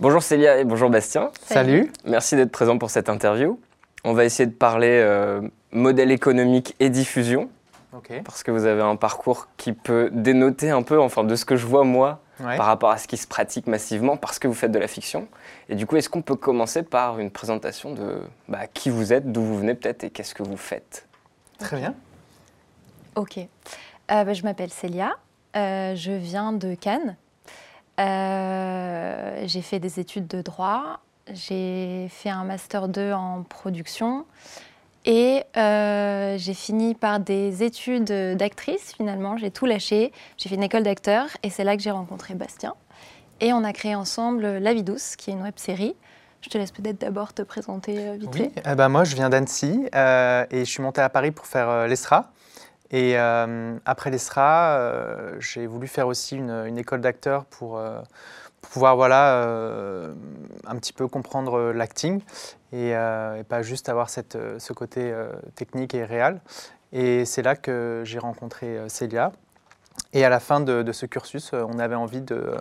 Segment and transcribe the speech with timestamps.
[0.00, 1.30] Bonjour Célia et bonjour Bastien.
[1.42, 1.92] Salut.
[2.06, 3.60] Merci d'être présent pour cette interview.
[4.04, 5.42] On va essayer de parler euh,
[5.72, 7.50] modèle économique et diffusion,
[8.24, 11.56] parce que vous avez un parcours qui peut dénoter un peu, enfin de ce que
[11.56, 12.56] je vois moi, Ouais.
[12.56, 15.28] par rapport à ce qui se pratique massivement, parce que vous faites de la fiction.
[15.68, 18.16] Et du coup, est-ce qu'on peut commencer par une présentation de
[18.48, 21.06] bah, qui vous êtes, d'où vous venez peut-être et qu'est-ce que vous faites?
[21.58, 21.94] Très bien.
[23.14, 23.36] Ok.
[23.36, 23.44] Euh,
[24.24, 25.10] bah, je m'appelle Célia.
[25.54, 27.16] Euh, je viens de Cannes.
[28.00, 31.00] Euh, j'ai fait des études de droit.
[31.32, 34.24] J'ai fait un master 2 en production.
[35.06, 39.36] Et euh, j'ai fini par des études d'actrice finalement.
[39.36, 40.12] J'ai tout lâché.
[40.36, 42.74] J'ai fait une école d'acteur et c'est là que j'ai rencontré Bastien.
[43.40, 45.94] Et on a créé ensemble La vie douce, qui est une web série.
[46.42, 48.62] Je te laisse peut-être d'abord te présenter euh, vite Oui, fait.
[48.70, 51.86] eh ben, moi je viens d'Annecy euh, et je suis monté à Paris pour faire
[51.86, 52.30] l'ESRA.
[52.90, 58.00] Et euh, après l'ESRA, euh, j'ai voulu faire aussi une, école d'acteur pour, euh,
[58.60, 59.42] pouvoir voilà,
[60.66, 62.20] un petit peu comprendre l'acting
[62.72, 62.92] et,
[63.48, 65.14] pas juste avoir cette, ce côté
[65.54, 66.40] technique et réel.
[66.92, 69.32] Et c'est là que j'ai rencontré Célia.
[70.12, 72.54] Et à la fin de, ce cursus, on avait envie de,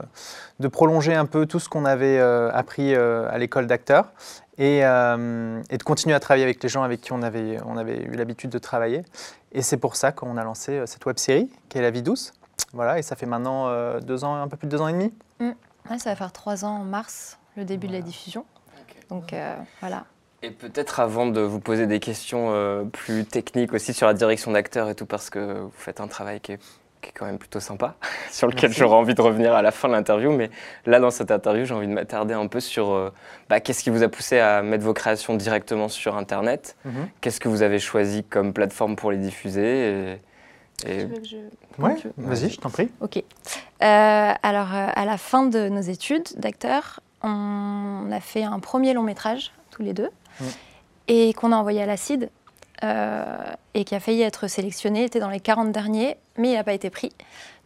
[0.59, 4.13] de prolonger un peu tout ce qu'on avait appris à l'école d'acteur
[4.59, 7.77] et, euh, et de continuer à travailler avec les gens avec qui on avait, on
[7.77, 9.01] avait eu l'habitude de travailler.
[9.51, 12.03] Et c'est pour ça qu'on a lancé euh, cette web série qui est La vie
[12.03, 12.33] douce.
[12.73, 14.93] Voilà, et ça fait maintenant euh, deux ans, un peu plus de deux ans et
[14.93, 15.11] demi.
[15.39, 18.45] Ouais, ça va faire trois ans en mars, le début de la diffusion.
[19.09, 20.05] Donc euh, voilà.
[20.41, 24.51] Et peut-être avant de vous poser des questions euh, plus techniques aussi sur la direction
[24.51, 26.59] d'acteur et tout, parce que vous faites un travail qui est,
[27.01, 27.95] qui est quand même plutôt sympa,
[28.31, 28.79] sur lequel Merci.
[28.79, 30.31] j'aurai envie de revenir à la fin de l'interview.
[30.31, 30.49] Mais
[30.85, 33.11] là, dans cette interview, j'ai envie de m'attarder un peu sur euh,
[33.49, 36.75] bah, qu'est-ce qui vous a poussé à mettre vos créations directement sur Internet?
[37.21, 40.17] Qu'est-ce que vous avez choisi comme plateforme pour les diffuser
[40.85, 41.19] et, et- veux.
[42.17, 42.89] vas-y, je t'en prie.
[43.01, 43.17] Ok.
[43.17, 43.23] Euh,
[43.81, 49.03] alors, euh, à la fin de nos études d'acteur, on a fait un premier long
[49.03, 50.45] métrage, tous les deux, Mm.
[51.09, 52.29] et qu'on a envoyé à l'ACID,
[52.83, 53.37] euh,
[53.73, 55.01] et qui a failli être sélectionné.
[55.01, 57.11] Il était dans les 40 derniers, mais il n'a pas été pris.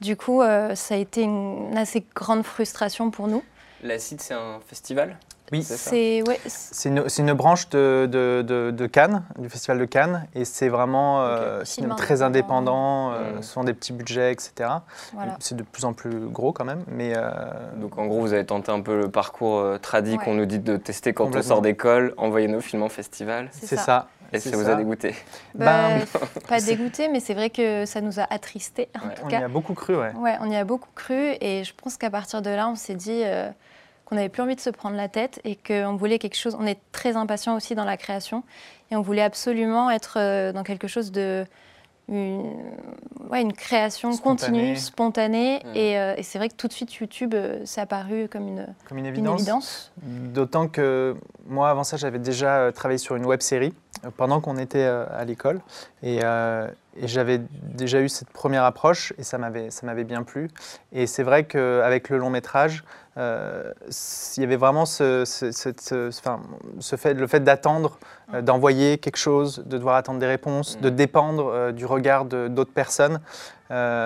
[0.02, 3.44] Du coup, euh, ça a été une, assez grande frustration pour nous.
[3.84, 5.18] L'acide, c'est un festival?
[5.52, 5.90] Oui, C'est ça?
[5.92, 6.40] C'est ouais,
[6.86, 11.22] une, une branche de, de- de- de Cannes, du Festival de Cannes, et c'est vraiment
[11.22, 13.10] euh, cinéma très indépendant.
[13.12, 13.44] indépendant, euh, Mm.
[13.44, 14.70] souvent des petits budgets, etc.
[15.14, 15.36] voilà.
[15.40, 17.30] C'est de plus en plus gros quand même, mais euh,
[17.76, 20.24] Donc en gros, vous avez tenté un peu le parcours euh, tradit Ouais.
[20.24, 23.50] qu'on nous dit de tester quand on sort d'école, envoyer nos films en festival.
[23.52, 23.84] C'est c'est ça.
[23.84, 24.08] ça.
[24.34, 25.16] Et ça vous a dégoûté
[25.56, 26.06] Bah, Ben,
[26.48, 28.90] pas dégoûté, mais c'est vrai que ça nous a attristés.
[29.02, 29.14] En Ouais.
[29.16, 30.12] tout On y a beaucoup cru, ouais.
[30.16, 32.96] Ouais, on y a beaucoup cru et je pense qu'à partir de là, on s'est
[32.96, 33.50] dit euh,
[34.06, 36.58] qu'on n'avait plus envie de se prendre la tête et qu'on voulait quelque chose.
[36.60, 38.44] On est très impatient aussi dans la création
[38.92, 41.46] et on voulait absolument être euh, dans quelque chose de.
[42.10, 42.54] Une,
[43.30, 44.52] ouais, une création Spontanée.
[44.60, 45.62] continue, spontanée.
[45.64, 45.76] Mm.
[45.76, 48.48] Et, euh, et c'est vrai que tout de suite, YouTube, euh, ça a paru comme
[48.48, 49.42] une, Comme une évidence.
[49.42, 49.94] évidence.
[50.02, 51.16] D'autant que
[51.48, 53.74] moi, avant ça, j'avais déjà euh, travaillé sur une web série
[54.06, 55.62] euh, pendant qu'on était à l'école.
[56.02, 60.24] Et, euh, et j'avais déjà eu cette première approche et ça m'avait, ça m'avait bien
[60.24, 60.50] plu.
[60.92, 62.84] Et c'est vrai qu'avec le long métrage,
[63.18, 63.72] euh,
[64.38, 66.40] il y avait vraiment ce, ce- cette- ce- enfin,
[66.80, 67.98] ce fait, le fait d'attendre,
[68.34, 70.82] euh, d'envoyer quelque chose, de devoir attendre des réponses, Mm.
[70.82, 73.20] de dépendre euh, du regard d'autres personnes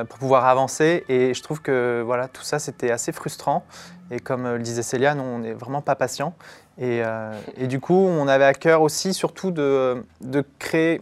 [0.07, 1.03] pour pouvoir avancer.
[1.09, 3.65] Et je trouve que voilà, tout ça, c'était assez frustrant.
[4.11, 6.33] Et comme le disait Célia, nous, on n'est vraiment pas patient.
[6.77, 7.01] Et,
[7.57, 11.01] et du coup, on avait à cœur aussi, surtout, de, de créer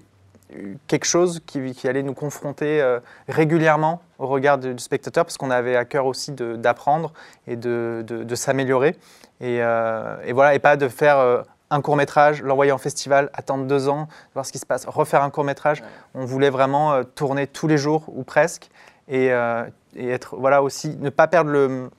[0.88, 5.52] quelque chose qui, qui allait nous confronter euh, régulièrement au regard du spectateur, parce qu'on
[5.52, 7.14] avait à cœur aussi d'apprendre
[7.48, 8.96] et de, de- de s'améliorer.
[9.42, 11.42] Et, euh, et voilà, et pas de faire euh,
[11.72, 15.24] un court métrage, l'envoyer en festival, attendre deux ans, voir ce qui se passe, refaire
[15.24, 15.82] un court métrage.
[15.82, 15.88] Ouais.
[16.14, 18.70] On voulait vraiment tourner tous les jours ou presque,
[19.08, 19.32] et,
[19.96, 21.90] et être voilà aussi, ne pas perdre le,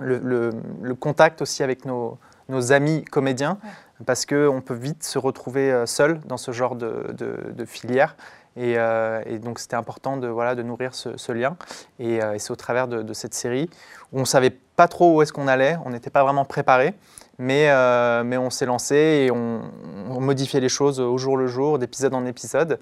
[0.00, 0.50] le, le-
[0.82, 2.18] le contact aussi avec nos,
[2.48, 3.58] nos amis comédiens,
[4.06, 8.16] parce qu'on peut vite se retrouver euh, seul dans ce genre de, filière.
[8.56, 11.56] Et, euh, et donc c'était important de, voilà, de nourrir ce, lien.
[11.98, 13.70] Et, euh, et c'est au travers de, de cette série
[14.12, 16.94] où on ne savait pas trop où est-ce qu'on allait, on n'était pas vraiment préparé,
[17.40, 19.62] mais, euh, mais on s'est lancé et on,
[20.10, 22.78] on modifiait les choses au jour le jour, d'épisode en épisode.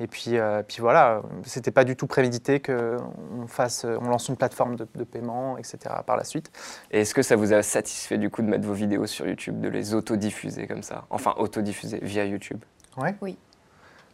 [0.00, 4.36] Et puis, euh, puis voilà, c'était pas du tout prémédité qu'on fasse, on lance une
[4.36, 5.78] plateforme de, de paiement, etc.
[6.06, 6.52] par la suite.
[6.90, 9.60] Et est-ce que ça vous a satisfait du coup de mettre vos vidéos sur YouTube,
[9.60, 11.04] de les autodiffuser comme ça?
[11.08, 12.62] Enfin, autodiffuser via YouTube?
[12.98, 13.14] Ouais.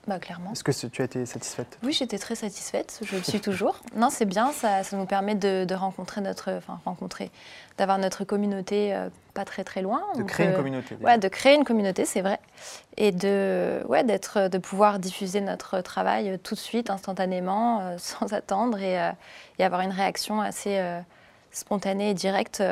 [0.08, 0.52] Bah, clairement.
[0.52, 1.78] Est-ce que tu as été satisfaite?
[1.82, 3.78] Oui, j'étais très satisfaite, je le suis toujours.
[3.94, 7.31] Non, c'est bien, ça, ça nous permet de, de rencontrer notre, enfin rencontrer,
[7.76, 10.02] d'avoir notre communauté euh, pas très très loin.
[10.16, 10.96] De créer une communauté.
[11.02, 12.40] Ouais, de créer une communauté, c'est vrai,
[12.96, 17.96] et de, ouais, d'être, de pouvoir diffuser notre travail euh, tout de suite, instantanément, euh,
[17.99, 19.10] sans attendre, et, euh,
[19.58, 20.81] et avoir une réaction assez
[21.52, 22.62] spontanée et directe.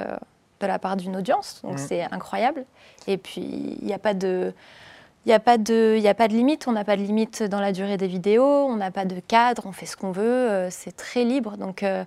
[0.60, 1.86] de la part d'une audience, donc Mhm.
[1.86, 2.64] c'est incroyable.
[3.06, 4.54] Et puis, il n'y a pas de...
[5.26, 7.42] Il n'y a, pas de- y a pas de limite, on n'a pas de limite
[7.42, 10.22] dans la durée des vidéos, on n'a pas de cadre, on fait ce qu'on veut,
[10.22, 11.56] euh, c'est très libre.
[11.56, 12.04] Donc, euh,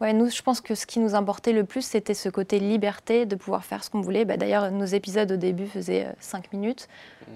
[0.00, 3.26] ouais, nous, je pense que ce qui nous importait le plus, c'était ce côté liberté
[3.26, 4.24] de pouvoir faire ce qu'on voulait.
[4.24, 6.86] Bah, D'ailleurs, nos épisodes au début faisaient 5 minutes,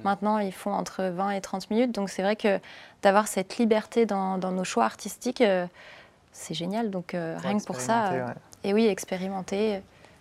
[0.04, 1.90] maintenant ils font entre 20 et 30 minutes.
[1.90, 2.60] Donc, c'est vrai que
[3.02, 5.66] d'avoir cette liberté dans, dans nos choix artistiques, euh,
[6.30, 6.90] c'est génial.
[6.90, 8.32] Donc, euh, rien que pour ça, euh, ouais.
[8.62, 9.78] et oui, expérimenter, euh,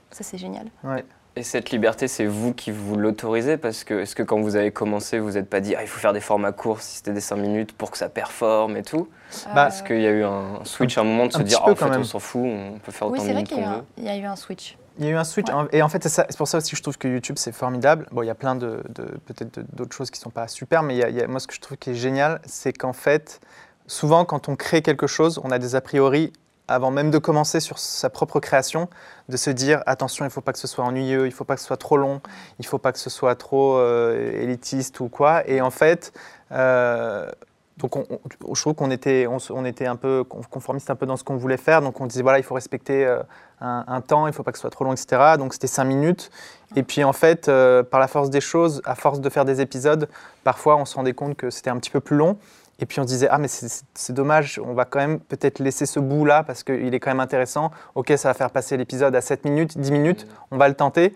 [0.09, 0.65] ça c'est génial.
[0.83, 1.05] Ouais.
[1.35, 4.69] Et cette liberté, c'est vous qui vous l'autorisez Parce que est-ce que quand vous avez
[4.71, 7.21] commencé, vous n'êtes pas dit ah, il faut faire des formats courts si c'était des
[7.21, 9.09] 5 minutes pour que ça performe et tout
[9.55, 11.43] Bah, Euh, Est-ce qu'il y a eu un switch à un moment de un se
[11.43, 12.01] dire peu Ah, en quand fait, même.
[12.01, 13.69] on s'en fout, on peut faire oui, autant de c'est vrai minutes qu'il y, qu'on
[13.71, 14.77] a veut il y a eu un switch.
[14.99, 15.47] Il y a eu un switch.
[15.47, 15.55] Ouais.
[15.55, 18.05] hein, Et en fait, c'est pour ça aussi que je trouve que YouTube, c'est formidable.
[18.11, 20.83] Bon, il y a plein de, de- peut-être de- d'autres choses qui sont pas super,
[20.83, 22.41] mais il y a- il y a- moi, ce que je trouve qui est génial,
[22.45, 23.39] c'est qu'en fait,
[23.87, 26.31] souvent, quand on crée quelque chose, on a des a priori
[26.73, 28.89] avant même de commencer sur sa propre création,
[29.29, 31.43] de se dire attention, il ne faut pas que ce soit ennuyeux, il ne faut
[31.45, 32.21] pas que ce soit trop long,
[32.59, 35.47] il ne faut pas que ce soit trop euh, élitiste ou quoi.
[35.47, 36.13] Et en fait,
[36.51, 37.29] euh,
[37.77, 41.17] donc on, on- je trouve qu'on était, on, était un peu conformiste un peu dans
[41.17, 41.81] ce qu'on voulait faire.
[41.81, 43.19] Donc on disait voilà, il faut respecter euh,
[43.61, 45.37] un, temps, il ne faut pas que ce soit trop long, etc.
[45.37, 46.29] Donc c'était cinq minutes.
[46.75, 47.49] Et puis en fait,
[47.91, 50.09] par la force des choses, à force de faire des épisodes,
[50.43, 52.37] parfois on se rendait compte que c'était un petit peu plus long.
[52.79, 55.85] Et puis on se disait, ah mais c'est- dommage, on va quand même peut-être laisser
[55.85, 57.71] ce bout-là parce qu'il est quand même intéressant.
[57.95, 61.13] Ok, ça va faire passer l'épisode à 7 minutes, 10 minutes, on va le tenter.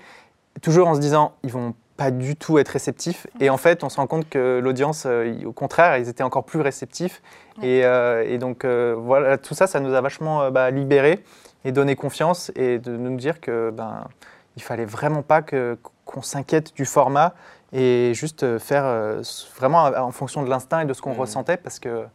[0.61, 3.27] Toujours en se disant, ils vont pas du tout être réceptifs.
[3.39, 6.45] Et en fait, on se rend compte que l'audience, euh, au contraire, ils étaient encore
[6.45, 7.21] plus réceptifs.
[7.63, 11.23] Et, euh, et donc euh, voilà, tout ça, ça nous a vachement bah, libérés
[11.65, 14.07] et donné confiance et de nous dire que ben,
[14.55, 17.33] il fallait vraiment pas qu'on s'inquiète du format
[17.73, 19.21] et juste euh, faire euh,
[19.57, 21.19] vraiment en fonction de l'instinct et de ce qu'on Mhm.
[21.19, 22.05] ressentait parce que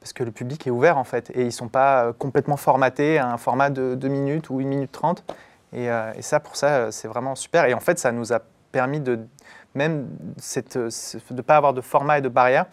[0.00, 3.18] parce que le public est ouvert en fait et ils sont pas euh, complètement formatés
[3.18, 5.24] à un format de 2 minutes ou 1 minute 30
[5.72, 8.32] et, euh, et ça pour ça euh, c'est vraiment super et en fait ça nous
[8.32, 8.40] a
[8.72, 9.20] permis de
[9.74, 10.08] même
[10.38, 10.88] cette, euh,
[11.30, 12.66] de ne pas avoir de format et de barrière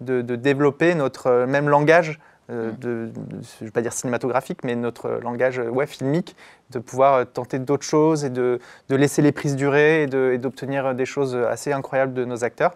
[0.00, 2.35] de, de développer notre euh, même langage euh.
[2.48, 3.10] De, de-
[3.42, 6.36] je ne vais pas dire cinématographique, mais notre langage euh, ouais, filmique,
[6.70, 10.94] de pouvoir euh, tenter d'autres choses et de, de laisser les prises durer et d'obtenir
[10.94, 12.72] des choses assez incroyables de nos acteurs.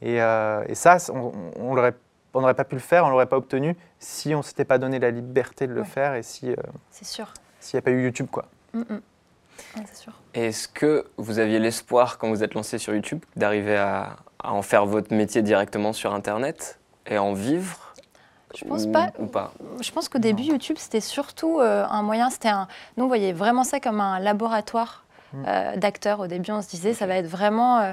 [0.00, 1.94] Et, euh, et ça, on on l'aurait-
[2.34, 4.64] on n'aurait pas pu le faire, on ne l'aurait pas obtenu si on ne s'était
[4.64, 5.86] pas donné la liberté de le Ouais.
[5.86, 6.56] faire et si, euh,
[6.90, 7.32] C'est sûr.
[7.60, 8.26] s'il n'y a pas eu YouTube.
[8.32, 8.46] Quoi.
[8.72, 9.00] Mm, mm.
[9.76, 9.82] Ouais,
[10.34, 14.62] Est-ce que vous aviez l'espoir, quand vous êtes lancé sur YouTube, d'arriver à, à en
[14.62, 17.91] faire votre métier directement sur Internet et en vivre
[18.56, 19.10] Je pense ou- pas.
[19.18, 22.30] Ou pas Je pense qu'au début, YouTube, c'était surtout euh, un moyen.
[22.30, 22.68] C'était un.
[22.96, 25.44] Nous, on voyait vraiment ça comme un laboratoire Mm.
[25.48, 26.20] euh, d'acteurs.
[26.20, 27.92] Au début, on se disait, ça va être vraiment euh,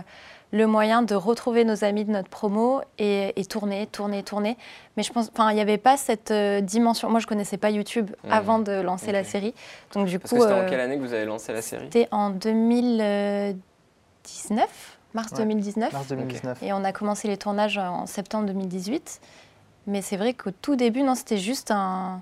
[0.52, 4.58] le moyen de retrouver nos amis de notre promo et, et tourner, tourner, tourner.
[4.98, 7.10] Mais je pense, enfin, il n'y avait pas cette euh, dimension.
[7.10, 8.32] Moi, je connaissais pas YouTube Mm.
[8.32, 9.54] avant de lancer la série.
[9.94, 11.86] Donc, du Parce coup, que c'était en quelle année que vous avez lancé la série?
[11.86, 13.58] c'était en 2019,
[15.14, 15.38] mars Ouais.
[15.38, 15.94] 2019.
[15.94, 16.62] Mars 2019.
[16.64, 19.22] Et on a commencé les tournages en septembre 2018.
[19.88, 22.22] Mais c'est vrai qu'au tout début, non, c'était juste un.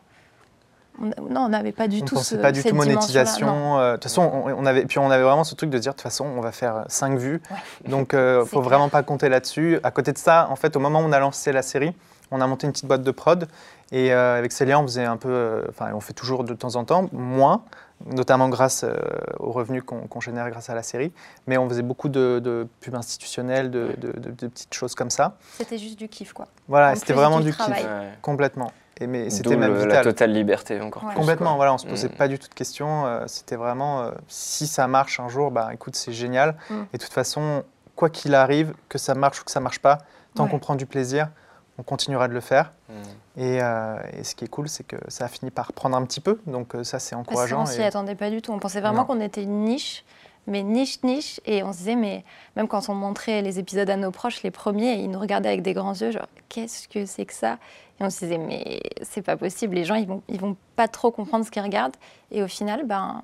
[1.02, 3.80] on- Non, on n'avait pas du on tout ce- pas du cette tout monétisation.
[3.80, 5.92] euh, De toute façon, on, on avait, puis on avait vraiment ce truc de dire,
[5.92, 7.42] de toute façon, on va faire 5 vues.
[7.52, 7.90] Ouais.
[7.90, 8.70] Donc, il ne C'est faut clair.
[8.70, 9.80] vraiment pas compter là-dessus.
[9.84, 11.94] À côté de ça, en fait, au moment où on a lancé la série,
[12.32, 13.48] on a monté une petite boîte de prod.
[13.92, 16.76] Et euh, avec Célia, on faisait un peu, euh, enfin, on fait toujours de temps
[16.76, 17.64] en temps, moins,
[18.06, 18.96] notamment grâce euh,
[19.40, 21.12] aux revenus qu'on génère grâce à la série.
[21.48, 25.10] Mais on faisait beaucoup de, de pubs institutionnelles, de, de- de- de petites choses comme
[25.10, 25.38] ça.
[25.58, 26.48] C'était juste du kiff, quoi.
[26.68, 27.68] Voilà, c'était vraiment du du kiff.
[27.68, 28.10] Ouais.
[28.22, 28.72] complètement.
[29.00, 30.04] Et mais c'était même le- la vital.
[30.06, 31.10] totale liberté encore Ouais.
[31.12, 31.20] plus.
[31.20, 31.56] Complètement, quoi.
[31.58, 32.12] voilà, on ne se posait Mm.
[32.18, 33.06] pas du tout de questions.
[33.06, 36.56] euh, C'était vraiment, euh, si ça marche un jour, bah écoute, c'est génial.
[36.70, 36.74] Mm.
[36.94, 37.64] Et de toute façon,
[37.96, 40.00] quoi qu'il arrive, que ça marche ou que ça marche pas,
[40.36, 40.50] tant Ouais.
[40.50, 41.30] qu'on prend du plaisir,
[41.78, 42.72] on continuera de le faire.
[42.90, 42.94] Mm.
[43.42, 46.06] Et, euh, et ce qui est cool, c'est que ça a fini par prendre un
[46.06, 46.40] petit peu.
[46.48, 47.60] Donc euh, ça, c'est Parce encourageant.
[47.60, 48.52] qu'on s'y et- attendait pas du tout.
[48.52, 50.04] On pensait vraiment qu'on était une niche,
[50.48, 51.40] mais niche, niche.
[51.46, 52.24] Et on se disait, mais
[52.56, 55.62] même quand on montrait les épisodes à nos proches, les premiers, ils nous regardaient avec
[55.62, 57.58] des grands yeux, genre, qu'est-ce que c'est que ça?
[58.00, 59.76] Et on se disait, mais c'est pas possible.
[59.76, 61.96] Les gens, ils vont, ils vont pas trop comprendre ce qu'ils regardent.
[62.32, 63.22] Et au final, ben,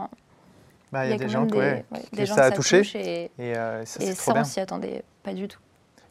[0.92, 2.50] bah, il y a des gens, des, ouais, ouais, que des gens ça que a
[2.50, 2.82] ça touché.
[2.96, 5.60] et, Et, euh, ça, et ça, on s'y attendait pas du tout.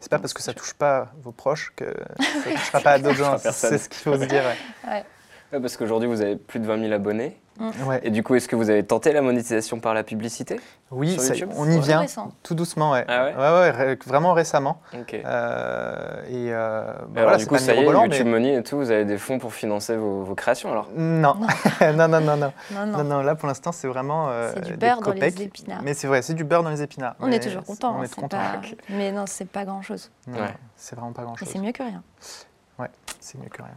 [0.02, 1.85] C'est pas parce que ça touche pas vos proches que
[2.18, 3.38] ça touchera pas à d'autres gens.
[3.38, 4.42] C'est ce qu'il faut se dire.
[4.85, 5.04] ouais.
[5.52, 7.40] Ouais, parce qu'aujourd'hui, vous avez plus de 20 000 abonnés.
[7.61, 8.00] Ouais.
[8.02, 10.59] Et du coup, est-ce que vous avez tenté la monétisation par la publicité
[10.90, 11.80] Oui, Sur ça- YouTube on y Ouais.
[11.80, 12.04] vient
[12.42, 12.92] tout doucement.
[12.92, 13.04] Ouais.
[13.09, 14.80] Ah ouais ouais, ré- vraiment récemment.
[14.94, 18.62] Euh, et euh, bah, Alors, voilà, du coup, ça y est, YouTube mais- Money et
[18.62, 21.35] tout, vous avez des fonds pour financer vos, vos créations alors Non.
[21.80, 22.52] non, non, non, non.
[22.73, 22.99] Non, non.
[22.99, 25.82] Non, non, là pour l'instant c'est vraiment euh, C'est du des beurre dans les épinards.
[25.82, 27.14] Mais c'est vrai, c'est du beurre dans les épinards.
[27.21, 27.97] On Mais est toujours content.
[27.97, 28.38] On hein, est c'est content.
[28.38, 28.61] pas-.
[28.88, 30.11] Mais non, c'est pas grand chose.
[30.26, 30.54] Non, Ouais.
[30.76, 31.49] C'est vraiment pas grand Mais chose.
[31.52, 32.02] c'est mieux que rien.
[33.21, 33.71] C'est mieux que rien.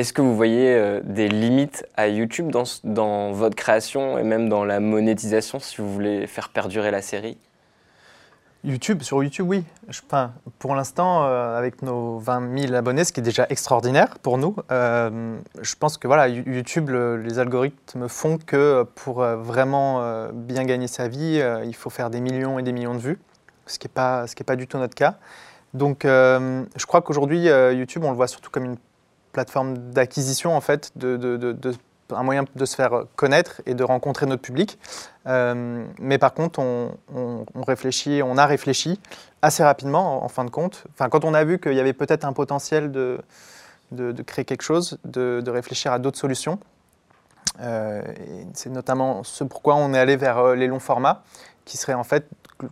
[0.00, 4.64] Est-ce que vous voyez euh, des limites à YouTube dans, votre création et même dans
[4.64, 7.36] la monétisation si vous voulez faire perdurer la série?
[8.64, 9.62] YouTube, sur YouTube, oui.
[9.90, 14.38] Enfin, pour l'instant, euh, avec nos 20 000 abonnés, ce qui est déjà extraordinaire pour
[14.38, 20.64] nous, euh, je pense que voilà, YouTube, le- les algorithmes font que pour vraiment bien
[20.64, 23.18] gagner sa vie, il faut faire des millions et des millions de vues,
[23.66, 25.16] ce qui n'est pas, du tout notre cas.
[25.74, 28.78] Donc, je crois qu'aujourd'hui, YouTube, on le voit surtout comme une
[29.32, 31.74] plateforme d'acquisition, en fait, de, de- de-
[32.12, 34.78] un moyen de se faire connaître et de rencontrer notre public.
[35.26, 36.96] Euh, mais par contre, on,
[37.54, 39.00] réfléchit, on a réfléchi
[39.42, 40.84] assez rapidement, en, fin de compte.
[40.92, 43.20] Enfin, quand on a vu qu'il y avait peut-être un potentiel de,
[43.92, 46.58] de, créer quelque chose, de, réfléchir à d'autres solutions.
[47.60, 48.00] Euh,
[48.54, 51.22] c'est notamment ce pourquoi on est allé vers euh, les longs formats,
[51.64, 52.26] qui serait en fait,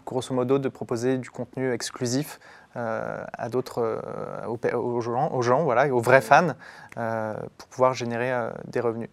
[0.07, 2.39] grosso modo, de proposer du contenu exclusif
[2.75, 4.47] à d'autres, euh,
[4.77, 6.49] aux, gens, aux gens, voilà, aux vrais fans,
[6.97, 9.11] euh, pour pouvoir générer euh, des revenus.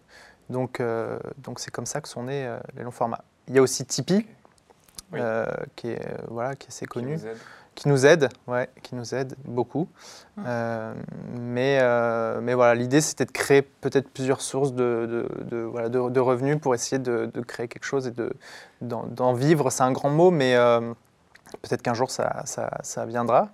[0.50, 3.24] Donc, euh, donc c'est comme ça que sont nés euh, les longs formats.
[3.48, 4.26] Il y a aussi Tipeee,
[5.12, 5.18] Oui.
[5.20, 7.36] euh, qui est euh, voilà, qui est assez qui connu, aide
[7.74, 9.86] qui nous aide, ouais, qui nous aide beaucoup.
[10.46, 10.94] Euh,
[11.38, 15.90] mais, euh, mais voilà, l'idée c'était de créer peut-être plusieurs sources de, de, de- voilà,
[15.90, 18.32] de, revenus pour essayer de, créer quelque chose et de,
[18.80, 19.68] d'en, d'en vivre.
[19.70, 20.94] C'est un grand mot, mais euh,
[21.62, 23.50] peut-être qu'un jour ça, ça, ça viendra.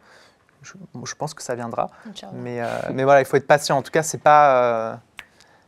[0.63, 1.91] Je, pense que ça viendra.
[2.35, 3.77] Mais, euh, mais voilà, il faut être patient.
[3.79, 4.97] En tout cas, c'est pas, euh,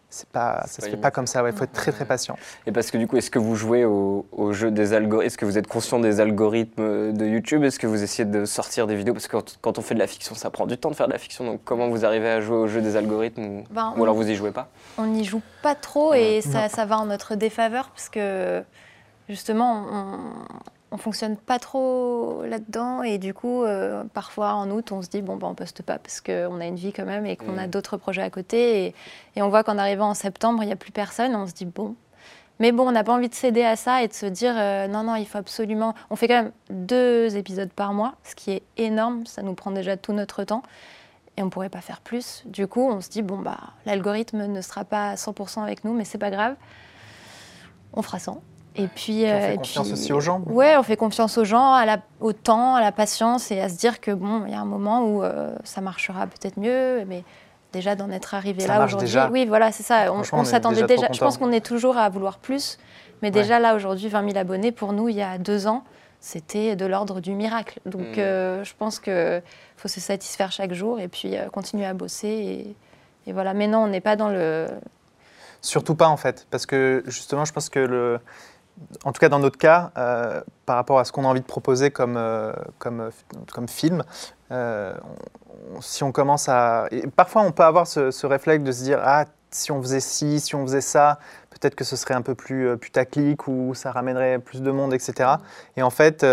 [0.09, 1.43] c'est pas, ça pas se fait pas comme ça.
[1.43, 1.51] ouais.
[1.51, 2.37] Il faut être très très patient.
[2.67, 5.39] Et parce que du coup, est-ce que vous jouez au, au jeu des algorithmes Est-ce
[5.39, 7.65] que vous êtes conscient des algorithmes de YouTube?
[7.65, 9.15] Est-ce que vous essayez de sortir des vidéos?
[9.15, 11.13] Parce que quand, on fait de la fiction, ça prend du temps de faire de
[11.13, 11.45] la fiction.
[11.45, 14.29] Donc comment vous arrivez à jouer au jeu des algorithmes ou, Ben, ou alors vous
[14.29, 14.69] y jouez pas?
[14.97, 18.63] on n'y joue pas trop et ça, ça va en notre défaveur parce que
[19.29, 20.19] justement on,
[20.95, 25.23] on fonctionne pas trop là-dedans et du coup euh, parfois en août on se dit
[25.23, 27.67] bon ben on poste pas parce qu'on a une vie quand même et qu'on a
[27.67, 27.71] Mm.
[27.71, 28.95] d'autres projets à côté et,
[29.35, 31.65] et on voit qu'en arrivant en septembre il n'y a plus personne on se dit
[31.67, 31.97] bon
[32.61, 34.87] mais bon on n'a pas envie de céder à ça et de se dire euh,
[34.87, 38.53] non non il faut absolument on fait quand même deux épisodes par mois ce qui
[38.53, 40.63] est énorme ça nous prend déjà tout notre temps
[41.37, 42.45] et on pourrait pas faire plus.
[42.47, 45.93] Du coup, on se dit bon bah l'algorithme ne sera pas à 100% avec nous,
[45.93, 46.55] mais c'est pas grave.
[47.93, 48.41] On fera 100.
[48.77, 50.41] Et puis, Puis on euh, fait et confiance puis- aussi aux gens.
[50.47, 53.69] Ouais, on fait confiance aux gens, à la, au temps, à la patience et à
[53.69, 57.05] se dire que bon, il y a un moment où euh, ça marchera peut-être mieux,
[57.07, 57.23] mais
[57.73, 59.07] déjà d'en être arrivé Ça là aujourd'hui.
[59.07, 59.29] déjà.
[59.31, 60.13] Oui, voilà, c'est ça.
[60.13, 62.79] On, s'attendait déjà Je pense qu'on est toujours à vouloir plus,
[63.23, 65.85] mais déjà là aujourd'hui, 20 000 abonnés pour nous, il y a deux ans,
[66.21, 67.79] c'était de l'ordre du miracle.
[67.87, 68.19] Donc, Mm.
[68.19, 69.41] euh, je pense que
[69.77, 72.77] faut se satisfaire chaque jour et puis euh, continuer à bosser et,
[73.29, 73.55] et voilà.
[73.55, 74.67] Mais non, on n'est pas dans le.
[75.61, 78.21] Surtout pas en fait, parce que justement, je pense que le,
[79.05, 81.47] en tout cas dans notre cas, euh, par rapport à ce qu'on a envie de
[81.47, 83.11] proposer comme, euh, comme, euh,
[83.53, 84.03] comme film,
[85.81, 89.25] si on commence à, parfois on peut avoir ce, ce réflexe de se dire ah
[89.51, 91.19] si on faisait ci, si on faisait ça,
[91.51, 95.31] peut-être que ce serait un peu plus putaclic ou ça ramènerait plus de monde, etc.
[95.77, 96.25] Et en fait,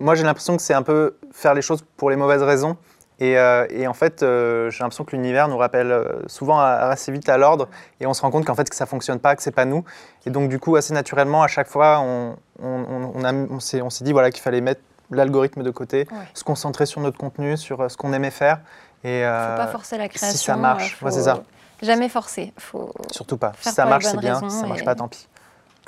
[0.00, 2.76] moi j'ai l'impression que c'est un peu faire les choses pour les mauvaises raisons.
[3.20, 7.10] Et, euh, et en fait, euh, j'ai l'impression que l'univers nous rappelle euh, souvent assez
[7.10, 7.68] vite à l'ordre
[8.00, 9.84] et on se rend compte qu'en fait que ça fonctionne pas, que c'est pas nous.
[10.24, 13.58] Et donc du coup, assez naturellement, à chaque fois, on, on, on- on a- on
[13.60, 16.18] s'est dit voilà, qu'il fallait mettre l'algorithme de côté, Ouais.
[16.34, 18.60] se concentrer sur notre contenu, sur ce qu'on aimait faire.
[19.04, 20.52] Et Faut pas forcer la création.
[20.54, 21.42] ça marche, ouais, c'est ça.
[21.82, 22.52] Jamais forcer.
[22.58, 23.52] Faut surtout pas.
[23.60, 24.40] Si ça marche, c'est bien.
[24.48, 25.28] Si ça marche et- pas, tant pis.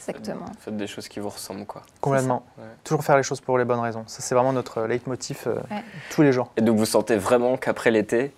[0.08, 0.46] Exactement.
[0.60, 1.82] Faites des choses qui vous ressemblent quoi.
[2.00, 2.44] Complètement.
[2.58, 2.64] Ouais.
[2.84, 4.04] Toujours faire les choses pour les bonnes raisons.
[4.06, 5.82] Ça, c'est vraiment notre leitmotiv euh, Ouais.
[6.10, 6.50] tous les jours.
[6.56, 8.32] Et donc vous sentez vraiment qu'après l'été,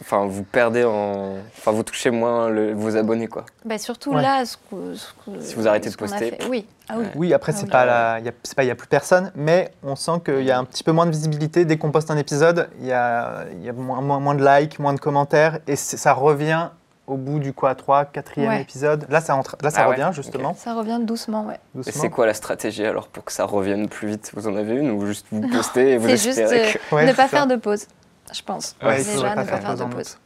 [0.00, 3.46] enfin vous perdez en, enfin vous touchez moins le- vos abonnés quoi.
[3.64, 4.20] Bah, surtout Ouais.
[4.22, 6.30] là, ce que- ce que- Si vous arrêtez ce de poster.
[6.32, 6.46] fait.
[6.48, 6.66] Oui.
[6.90, 7.04] Ah oui.
[7.04, 7.10] Ouais.
[7.14, 7.70] Oui, après, Ah c'est oui.
[7.70, 10.20] pas la- il y a, c'est pas, il y a plus personne, mais on sent
[10.26, 11.64] qu'il y a un petit peu moins de visibilité.
[11.64, 14.44] Dès qu'on poste un épisode, il y a, il y a moins, moins, moins de
[14.44, 16.68] likes, moins de commentaires, et ça revient
[17.06, 18.62] au bout du quoi, 3, 4e Ouais.
[18.62, 19.06] épisode.
[19.10, 20.54] Là, ça, entre- là, ça Ah ouais, revient, justement.
[20.54, 21.54] Ça revient doucement, ouais.
[21.74, 22.00] Et doucement.
[22.02, 24.30] c'est quoi la stratégie alors pour que ça revienne plus vite?
[24.34, 26.94] Vous en avez une ou juste vous postez et vous C'est juste espérez euh, que...
[26.94, 27.28] Ouais, ne c'est pas ça.
[27.28, 27.86] faire de pause,
[28.32, 28.76] je pense.
[28.80, 30.18] Déjà, ne pas pas faire de en pause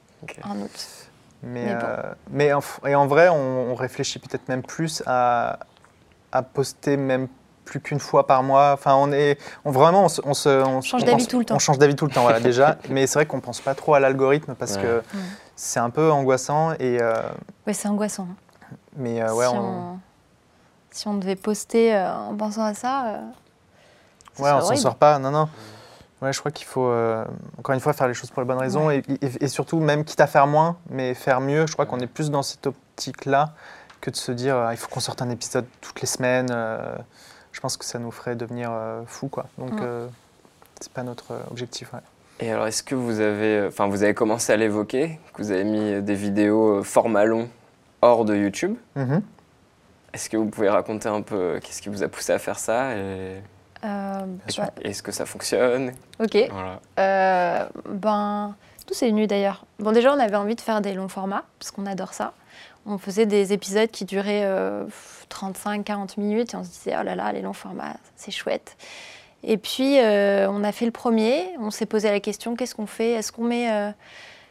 [0.44, 0.86] en août.
[1.42, 1.80] Mais, Mais bon.
[1.84, 5.60] euh, mais en, et en vrai, on, on réfléchit peut-être même plus à,
[6.32, 7.28] à poster même
[7.64, 8.72] plus qu'une fois par mois.
[8.72, 11.56] Enfin, on est on, vraiment, on, se, on, se- on Change d'avis tout le temps.
[11.56, 12.76] On change d'avis tout le temps, voilà, déjà.
[12.90, 14.82] mais c'est vrai qu'on pense pas trop à l'algorithme parce Ouais.
[14.82, 15.18] que Mm.
[15.56, 16.72] C'est un peu angoissant.
[16.78, 17.14] Et, euh,
[17.66, 18.28] Ouais, c'est angoissant.
[18.96, 19.58] mais euh, ouais, si, on,
[19.94, 19.98] on...
[20.90, 23.20] si on devait poster euh, en pensant à ça, euh,
[24.38, 25.18] Ouais, on s'en sort pas.
[25.18, 25.48] Non, non.
[26.22, 27.24] Ouais, je crois qu'il faut, euh,
[27.58, 30.04] encore une fois, faire les choses pour les bonnes raisons et, et- et surtout, même
[30.04, 31.66] quitte à faire moins, mais faire mieux.
[31.66, 33.52] Je crois qu'on est plus dans cette optique-là
[34.00, 36.48] que de se dire euh, il faut qu'on sorte un épisode toutes les semaines.
[36.50, 36.94] euh,
[37.52, 39.46] je pense que ça nous ferait devenir euh, fous, quoi.
[39.58, 40.06] Donc, euh,
[40.80, 41.92] c'est pas notre objectif.
[41.94, 42.00] ouais.
[42.40, 45.64] Et alors, est-ce que vous avez, enfin, vous avez commencé à l'évoquer, que vous avez
[45.64, 47.48] mis des vidéos format long
[48.02, 48.76] hors de YouTube?
[48.94, 49.22] Mhm.
[50.12, 52.94] Est-ce que vous pouvez raconter un peu qu'est-ce qui vous a poussé à faire ça
[52.96, 53.36] et
[53.84, 54.64] Euh, sûr.
[54.64, 55.92] bah, est-ce que ça fonctionne?
[56.18, 56.36] Ok.
[56.50, 56.80] Voilà.
[56.98, 58.54] Euh, ben,
[58.86, 59.64] tout c'est venu d'ailleurs.
[59.78, 62.32] Bon, déjà, on avait envie de faire des longs formats, parce qu'on adore ça.
[62.86, 64.46] On faisait des épisodes qui duraient
[65.30, 68.76] 35-40 minutes, et on se disait, oh là là, les longs formats, c'est chouette.
[69.48, 72.86] Et puis, euh, on a fait le premier, on s'est posé la question, qu'est-ce qu'on
[72.86, 73.12] fait?
[73.12, 73.70] Est-ce qu'on met...
[73.70, 73.90] euh,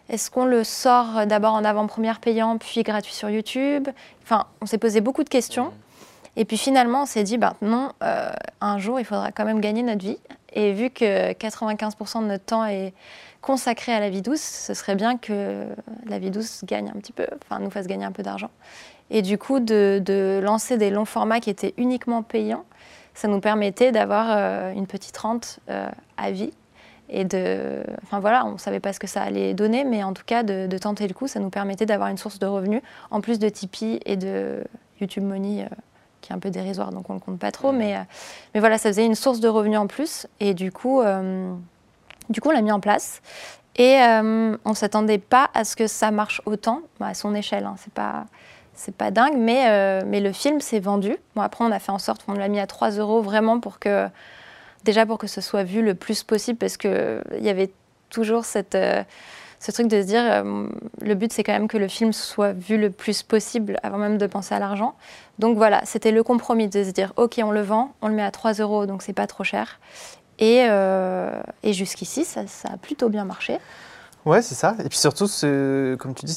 [0.08, 3.90] est-ce qu'on le sort d'abord en avant-première payant, puis gratuit sur YouTube?
[4.24, 5.74] Enfin, on s'est posé beaucoup de questions.
[6.38, 8.30] Et puis finalement, on s'est dit, bah, non, euh,
[8.62, 10.20] un jour, il faudra quand même gagner notre vie.
[10.54, 12.94] Et vu que 95% de notre temps est
[13.42, 15.66] consacré à la vie douce, ce serait bien que
[16.06, 18.50] la vie douce gagne un petit peu, enfin nous fasse gagner un peu d'argent.
[19.10, 22.66] Et du coup, de, de lancer des longs formats qui étaient uniquement payants,
[23.16, 26.52] ça nous permettait d'avoir euh, une petite rente euh, à vie.
[27.10, 30.14] Et de, enfin voilà, on ne savait pas ce que ça allait donner, mais en
[30.14, 32.82] tout cas, de, de tenter le coup, ça nous permettait d'avoir une source de revenus,
[33.12, 34.64] en plus de Tipeee et de
[35.00, 35.76] YouTube Money, euh,
[36.22, 37.72] qui est un peu dérisoire, donc on ne le compte pas trop.
[37.72, 37.96] Mais,
[38.54, 40.28] mais voilà, ça faisait une source de revenus en plus.
[40.40, 41.54] Et du coup, euh,
[42.30, 43.22] du coup on l'a mis en place.
[43.78, 47.36] Et euh, on ne s'attendait pas à ce que ça marche autant, Bon, à son
[47.36, 47.66] échelle.
[47.66, 48.26] Hein, c'est pas,
[48.76, 51.18] c'est pas dingue, mais, euh, mais le film s'est vendu.
[51.36, 54.08] Après, on a fait en sorte qu'on l'a mis à 3 euros vraiment pour que,
[54.84, 57.72] déjà pour que ce soit vu le plus possible, parce qu'il y avait
[58.10, 59.04] toujours cette, euh,
[59.60, 60.68] ce truc de se dire, euh,
[61.02, 64.18] le but c'est quand même que le film soit vu le plus possible avant même
[64.18, 64.96] de penser à l'argent.
[65.40, 68.24] Donc voilà, c'était le compromis de se dire, ok, on le vend, on le met
[68.24, 69.80] à 3 euros, donc c'est pas trop cher.
[70.38, 73.58] Et, euh, et jusqu'ici, ça a plutôt bien marché.
[74.26, 74.76] Ouais, c'est ça.
[74.84, 75.28] Et puis surtout,
[76.00, 76.34] comme tu dis,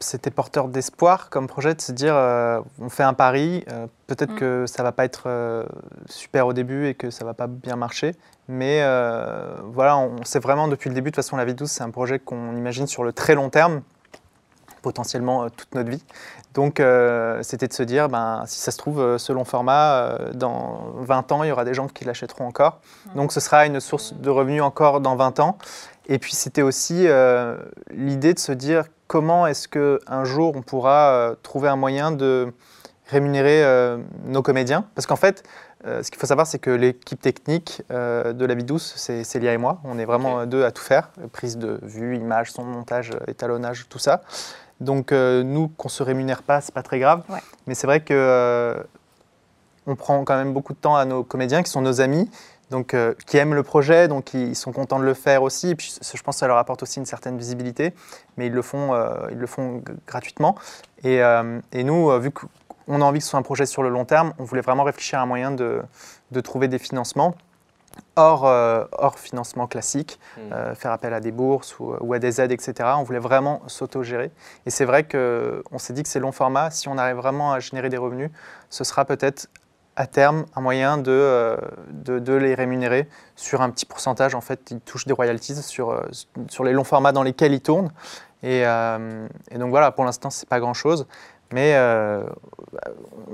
[0.00, 4.32] c'était porteur d'espoir comme projet de se dire euh, on fait un pari, euh, peut-être
[4.32, 4.38] Mm.
[4.38, 5.64] que ça va pas être euh,
[6.06, 8.16] super au début et que ça va pas bien marcher.
[8.48, 8.82] Mais
[9.62, 11.90] voilà, on sait vraiment depuis le début, de toute façon, La Vie douce, c'est un
[11.90, 13.82] projet qu'on imagine sur le très long terme,
[14.80, 16.02] potentiellement toute notre vie.
[16.54, 16.82] Donc,
[17.42, 21.44] c'était de se dire, ben, si ça se trouve, ce long format, dans 20 ans,
[21.44, 22.80] il y aura des gens qui l'achèteront encore.
[23.14, 25.58] Donc, ce sera une source de revenus encore dans 20 ans.
[26.08, 27.56] Et puis, c'était aussi euh,
[27.90, 32.52] l'idée de se dire, comment est-ce qu'un jour, on pourra euh, trouver un moyen de
[33.06, 35.42] rémunérer euh, nos comédiens Parce qu'en fait,
[35.84, 39.58] ce qu'il faut savoir, c'est que l'équipe technique de La Vie Douce, c'est Célia et
[39.58, 39.80] moi.
[39.84, 41.10] On est vraiment deux à tout faire.
[41.32, 44.22] Prise de vue, image, son montage, étalonnage, tout ça.
[44.80, 47.22] Donc nous, qu'on se rémunère pas, c'est pas très grave.
[47.28, 47.38] Ouais.
[47.68, 48.74] Mais c'est vrai que
[49.86, 52.28] on prend quand même beaucoup de temps à nos comédiens qui sont nos amis,
[52.70, 55.70] donc euh, qui aiment le projet, donc ils sont contents de le faire aussi.
[55.70, 57.94] Et puis je pense que ça leur apporte aussi une certaine visibilité,
[58.36, 60.56] mais ils le font, euh, ils le font gratuitement.
[61.04, 63.88] Et, euh, et nous, vu qu'on a envie que ce soit un projet sur le
[63.88, 65.82] long terme, on voulait vraiment réfléchir à un moyen de,
[66.30, 67.34] de trouver des financements
[68.16, 70.52] hors, hors financement classique Mm.
[70.52, 72.90] euh, faire appel à des bourses ou, ou à des aides, etc.
[72.96, 74.30] On voulait vraiment s'auto-gérer.
[74.66, 77.60] Et c'est vrai qu'on s'est dit que ces longs formats, si on arrive vraiment à
[77.60, 78.30] générer des revenus,
[78.70, 79.48] ce sera peut-être
[79.98, 81.56] à terme un moyen de, euh,
[81.90, 84.36] de, de les rémunérer sur un petit pourcentage.
[84.36, 86.02] En fait, ils touchent des royalties sur, euh,
[86.48, 87.90] sur les longs formats dans lesquels ils tournent.
[88.44, 91.08] Et, euh, et donc voilà, pour l'instant, c'est pas grand-chose.
[91.52, 92.22] Mais euh,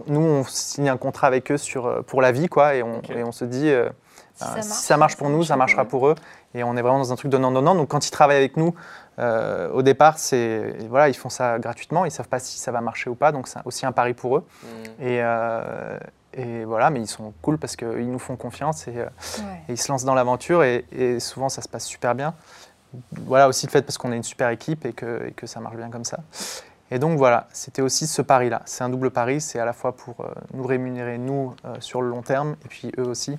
[0.06, 3.22] nous, on signe un contrat avec eux sur, pour la vie, quoi, et on, et
[3.22, 3.90] on se dit, euh,
[4.34, 6.14] Si ben, si ça marche pour nous, ça marche marchera pour eux.
[6.54, 7.74] Et on est vraiment dans un truc donnant-donnant.
[7.74, 8.74] Donc quand ils travaillent avec nous,
[9.18, 12.04] euh, au départ, c'est voilà, ils font ça gratuitement.
[12.04, 13.32] Ils savent pas si ça va marcher ou pas.
[13.32, 14.44] Donc c'est aussi un pari pour eux.
[14.62, 15.02] Mm.
[15.02, 15.98] Et, euh,
[16.36, 19.04] et voilà, mais ils sont cool parce qu'ils nous font confiance et, euh,
[19.38, 19.62] Ouais.
[19.68, 20.62] et ils se lancent dans l'aventure.
[20.64, 22.34] Et, et souvent, ça se passe super bien.
[23.12, 25.60] Voilà aussi le fait parce qu'on est une super équipe et que, et que ça
[25.60, 26.18] marche bien comme ça.
[26.90, 28.62] Et donc voilà, c'était aussi ce pari-là.
[28.66, 29.40] C'est un double pari.
[29.40, 32.68] C'est à la fois pour euh, nous rémunérer, nous, euh, sur le long terme, et
[32.68, 33.38] puis eux aussi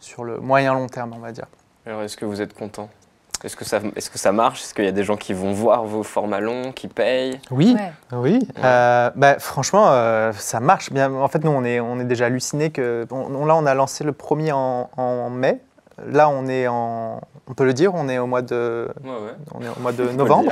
[0.00, 1.46] sur le moyen long terme, on va dire.
[1.84, 2.88] Alors, est-ce que vous êtes content
[3.44, 4.62] Est-ce que, ça, est que ça marche?
[4.62, 7.38] Est-ce qu'il y a des gens qui vont voir vos formats longs, qui payent?
[7.50, 7.92] Oui, Ouais.
[8.12, 8.48] oui.
[8.64, 11.12] Euh, bah, franchement, euh, ça marche bien.
[11.14, 13.06] En fait, nous, on est, on est déjà hallucinés que.
[13.10, 15.60] on- on- là, on a lancé le premier en, en mai.
[16.06, 17.20] Là, on est en.
[17.48, 19.16] On peut le dire, on est au mois de, Ouais, ouais.
[19.54, 20.50] on est au mois de novembre.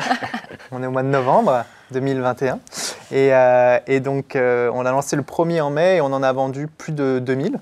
[0.70, 2.60] on est au mois de novembre 2021.
[3.10, 6.22] Et, euh, et donc, euh, on a lancé le premier en mai et on en
[6.22, 7.58] a vendu plus de 2000.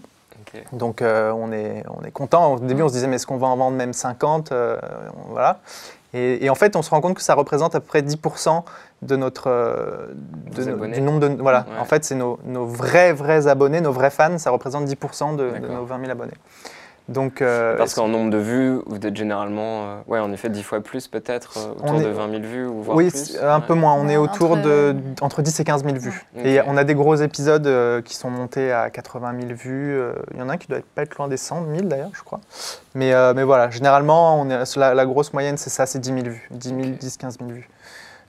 [0.73, 2.55] Donc euh, on est, on est content.
[2.55, 4.77] Au début, on se disait, mais est-ce qu'on va en vendre même 50 Euh,
[5.31, 5.61] Voilà.
[6.15, 8.65] Et, et en fait, on se rend compte que ça représente à peu près 10%
[9.01, 10.09] de notre, euh,
[10.55, 11.29] de du nombre de...
[11.41, 11.61] Voilà.
[11.71, 11.81] Ouais.
[11.81, 14.37] En fait, c'est nos, nos vrais, vrais abonnés, nos vrais fans.
[14.37, 16.35] Ça représente 10% de, de nos 20 000 abonnés.
[17.09, 20.63] Donc, euh, Parce qu'en nombre de vues, vous êtes généralement, euh, ouais, en effet, 10
[20.63, 23.37] fois plus peut-être, euh, autour est- de 20 000 vues ou voire oui, plus.
[23.43, 23.79] un peu Ouais.
[23.81, 23.95] moins.
[23.95, 26.25] On est Ouais, autour entre- de entre 10 et 15 000 vues.
[26.39, 26.45] Ok.
[26.47, 29.95] Et on a des gros épisodes euh, qui sont montés à 80 000 vues.
[29.99, 32.11] Euh, Il y en a un qui doit pas être loin des 100 000 d'ailleurs,
[32.15, 32.41] je crois.
[32.95, 36.13] Mais, euh, mais voilà, généralement, on est, la, la grosse moyenne, c'est ça, c'est 10
[36.15, 36.49] 000 vues.
[36.53, 36.99] 10 000, Ok.
[36.99, 37.69] 10 15 000 vues.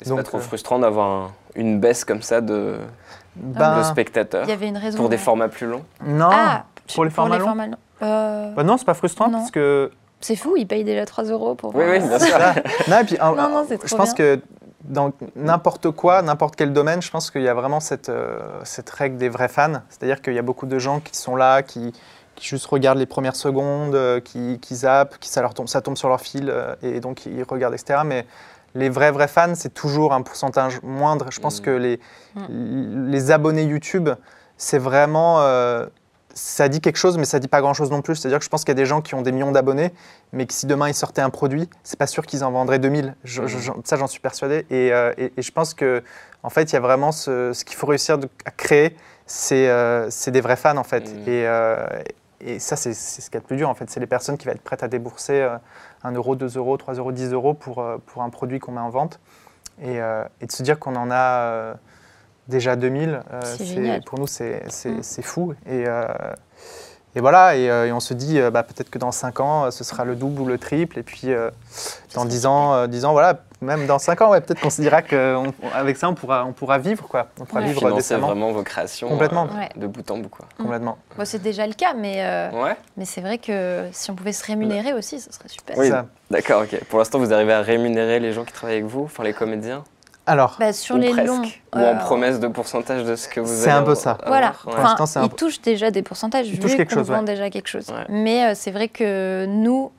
[0.02, 2.76] C'est pas trop euh, frustrant d'avoir un- une baisse comme ça de,
[3.36, 4.98] Ben, de spectateurs Il y avait une raison.
[4.98, 5.84] pour des formats plus longs?
[6.06, 7.72] Non, Ah, pour les formats longs.
[8.02, 9.40] Euh, Bah non, c'est pas frustrant Non.
[9.40, 12.38] parce que c'est fou, ils payent déjà 3 euros pour Oui, oui, bien sûr.
[12.88, 14.36] Non, et puis, Non, non, c'est trop je pense bien.
[14.38, 14.42] que
[14.84, 18.90] dans n'importe quoi, n'importe quel domaine, je pense qu'il y a vraiment cette, euh, cette
[18.90, 19.82] règle des vrais fans.
[19.90, 21.94] C'est-à-dire qu'il y a beaucoup de gens qui sont là, qui,
[22.36, 25.82] qui juste regardent les premières secondes, euh, qui, qui zappent, qui ça, leur tombe, ça
[25.82, 28.02] tombe sur leur fil euh, et donc ils regardent, etc.
[28.06, 28.26] Mais
[28.76, 31.28] les vrais, vrais fans, c'est toujours un pourcentage moindre.
[31.32, 31.64] Je pense Mm.
[31.64, 32.00] que les,
[32.50, 34.10] les abonnés YouTube,
[34.58, 35.38] c'est vraiment.
[36.34, 38.16] Ça dit quelque chose, mais ça dit pas grand-chose non plus.
[38.16, 39.94] C'est-à-dire que je pense qu'il y a des gens qui ont des millions d'abonnés,
[40.32, 43.16] mais que si demain ils sortaient un produit, c'est pas sûr qu'ils en vendraient 2000.
[43.24, 43.46] Je-
[43.84, 44.66] ça, j'en suis persuadé.
[44.72, 46.04] Et, euh, et- et je pense que,
[46.42, 48.96] en fait, il y a vraiment ce, ce qu'il faut réussir de- à créer,
[49.28, 51.08] c'est euh, c'est des vrais fans, en fait.
[51.28, 51.86] Et, euh,
[52.42, 53.90] et ça, c'est ce qu'il y a de plus dur, en fait.
[53.90, 55.56] C'est les personnes qui vont être prêtes à débourser euh,
[56.04, 58.90] 1 euro, 2 euros, 3 euros, 10 euros pour, pour un produit qu'on met en
[58.90, 59.20] vente.
[59.82, 61.76] Et, de se dire qu'on en a
[62.48, 65.04] déjà 2000, euh, C'est pour nous, c'est c'est- Mm.
[65.04, 65.54] c'est fou.
[65.66, 66.06] Et, euh,
[67.16, 69.70] et voilà, et, euh, et on se dit, euh, bah, peut-être que dans 5 ans,
[69.70, 70.98] ce sera le double ou le triple.
[70.98, 71.52] Et puis, euh,
[72.16, 74.72] dans serait 10 ans, euh, 10 ans, voilà, même dans 5 ans, ouais, peut-être qu'on
[74.72, 77.28] se dira qu'avec ça, on pourra, on pourra vivre, quoi.
[77.40, 77.68] On pourra Ouais.
[77.68, 78.28] vivre Financer décemment.
[78.28, 79.46] vraiment vos créations Complètement.
[79.46, 79.70] euh, Ouais.
[79.76, 80.30] de bout en bout.
[80.30, 80.48] Quoi.
[80.58, 80.98] Complètement.
[81.16, 84.34] Bon, c'est déjà le cas, mais, euh, Ouais, mais c'est vrai que si on pouvait
[84.34, 85.78] se rémunérer aussi, ce serait super.
[85.78, 85.90] Oui.
[85.90, 86.08] Ça.
[86.32, 86.84] d'accord, ok.
[86.90, 89.84] Pour l'instant, vous arrivez à rémunérer les gens qui travaillent avec vous, enfin les comédiens
[90.26, 91.42] Alors, Bah, sur Ou les presque longs.
[91.76, 94.18] Ou euh, en promesse de pourcentage de ce que vous C'est un peu avoir- ça.
[94.26, 94.72] Voilà, avoir, ouais.
[94.72, 97.24] Pour enfin, l'instant, c'est un ils touchent déjà des pourcentages Ils touchent quelque chose, ouais.
[97.24, 97.90] déjà quelque chose.
[97.90, 98.06] Ouais.
[98.10, 99.92] Mais euh, c'est vrai que nous,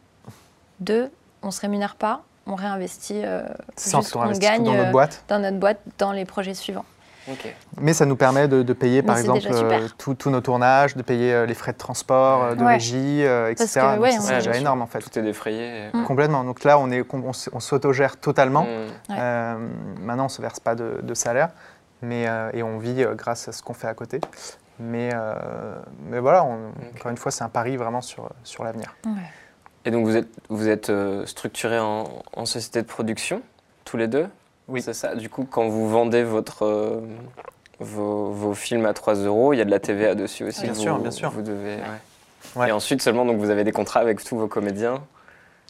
[0.80, 1.10] deux,
[1.42, 3.42] on se rémunère pas, on réinvestit euh,
[3.78, 5.24] juste tout gagne dans notre euh, boîte.
[5.28, 6.84] dans notre boîte dans les projets suivants.
[7.80, 11.02] Mais ça nous permet de, de payer, Mais par exemple, euh, tous nos tournages, de
[11.02, 12.74] payer euh, les frais de transport, euh, de Ouais.
[12.74, 13.66] régie, euh, etc.
[13.80, 15.00] Parce que, ouais, c'est a- déjà énorme, en fait.
[15.00, 15.86] Tout est défrayé.
[15.92, 16.04] et- Mm.
[16.04, 16.44] Complètement.
[16.44, 18.64] Donc là, on, est, on, on s'autogère totalement.
[18.64, 18.66] Mm.
[19.12, 19.16] Ouais.
[19.18, 19.68] Euh,
[20.00, 21.50] maintenant, on ne se verse pas de, de salaire,
[22.02, 24.20] mais, euh, et on vit euh, grâce à ce qu'on fait à côté.
[24.80, 25.76] Mais, euh,
[26.10, 28.94] mais voilà, on- encore une fois, c'est un pari vraiment sur, sur l'avenir.
[29.86, 33.42] Et donc vous êtes, vous êtes euh, structuré en, en société de production,
[33.84, 34.26] tous les deux?
[34.68, 34.82] Oui.
[34.82, 35.14] C'est ça.
[35.14, 37.00] Du coup, quand vous vendez votre, euh,
[37.80, 40.62] vos, vos films à 3 euros, il y a de la TVA dessus aussi.
[40.62, 41.30] Bien vous- sûr, bien sûr.
[41.30, 41.82] Vous devez, ouais.
[42.56, 42.68] Ouais.
[42.68, 45.02] Et ensuite seulement, donc vous avez des contrats avec tous vos comédiens.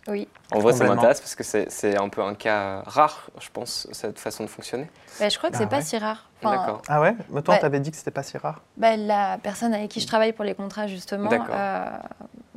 [0.07, 0.29] Oui.
[0.53, 3.89] En vrai, ça m'intéresse parce que c'est c'est un peu un cas rare, je pense,
[3.93, 4.87] cette façon de fonctionner.
[5.19, 5.83] Bah, je crois que Ah c'est pas ouais.
[5.83, 6.29] si rare.
[6.43, 6.83] Enfin, D'accord.
[6.89, 7.17] Ah ouais?
[7.31, 7.61] Mais toi, Ouais.
[7.61, 8.61] tu avais dit que c'était pas si rare.
[8.77, 11.87] bah, la personne avec qui je travaille pour les contrats, justement, euh,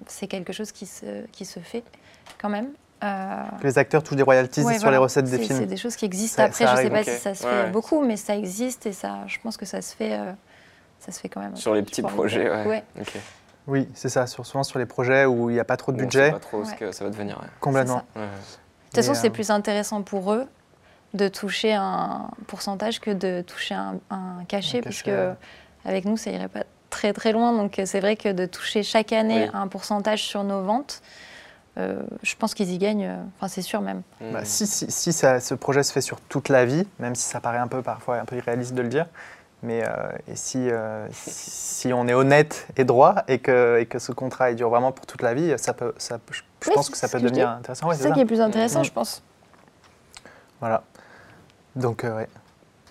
[0.07, 1.83] c'est quelque chose qui se, qui se fait
[2.37, 2.67] quand même.
[3.03, 4.97] Euh, Que les acteurs touchent des royalties ouais, sur voilà.
[4.97, 5.59] les recettes des films.
[5.59, 6.37] C'est des choses qui existent.
[6.37, 7.69] Ça- Après, ça je sais arrive, pas si ça se Ouais, fait ouais.
[7.69, 10.31] beaucoup, mais ça existe et ça, je pense que ça se fait, euh,
[10.99, 11.55] ça se fait quand même.
[11.55, 12.65] Sur les petits projets, ouais.
[12.65, 12.83] Ouais.
[12.99, 13.13] Ok.
[13.67, 14.25] Oui, c'est ça.
[14.27, 16.27] Sur, souvent sur les projets où il n'y a pas trop de Bon, on budget.
[16.27, 17.37] sait pas trop ce que ça va devenir.
[17.39, 17.47] ouais.
[17.59, 18.01] Complètement.
[18.15, 18.21] De
[18.85, 20.47] toute façon, c'est euh, plus intéressant pour eux
[21.13, 25.35] de toucher un pourcentage que de toucher un, un cachet, Un parce cachet, que ouais.
[25.85, 27.51] avec nous, ça irait pas très très loin.
[27.53, 29.51] Donc c'est vrai que de toucher chaque année Oui.
[29.53, 31.01] un pourcentage sur nos ventes,
[31.77, 33.05] euh, je pense qu'ils y gagnent.
[33.05, 34.01] euh, Enfin, c'est sûr même.
[34.21, 34.31] Mm.
[34.33, 37.23] Bah, si si, si ça- ce projet se fait sur toute la vie, même si
[37.23, 39.05] ça paraît un peu parfois un peu irréaliste de le dire,
[39.63, 39.89] mais euh,
[40.27, 44.51] et si, euh, si on est honnête et droit et que, et que ce contrat
[44.51, 46.97] il dure vraiment pour toute la vie, ça peut, ça, je, je Oui, pense que
[46.97, 47.87] ça peut devenir intéressant.
[47.87, 48.85] Ouais, c'est ça, qui est plus intéressant, Mm.
[48.85, 49.23] je pense.
[50.59, 50.83] Voilà.
[51.75, 52.27] Donc euh, ouais.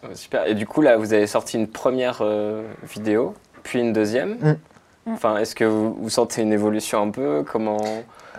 [0.05, 0.47] Euh, Super.
[0.47, 4.35] Et du coup, là, vous avez sorti une première euh, vidéo, puis une deuxième.
[4.41, 4.57] Mm.
[5.07, 5.13] Mm.
[5.15, 7.45] Enfin, est-ce que vous, vous sentez une évolution un peu?
[7.51, 7.79] Comment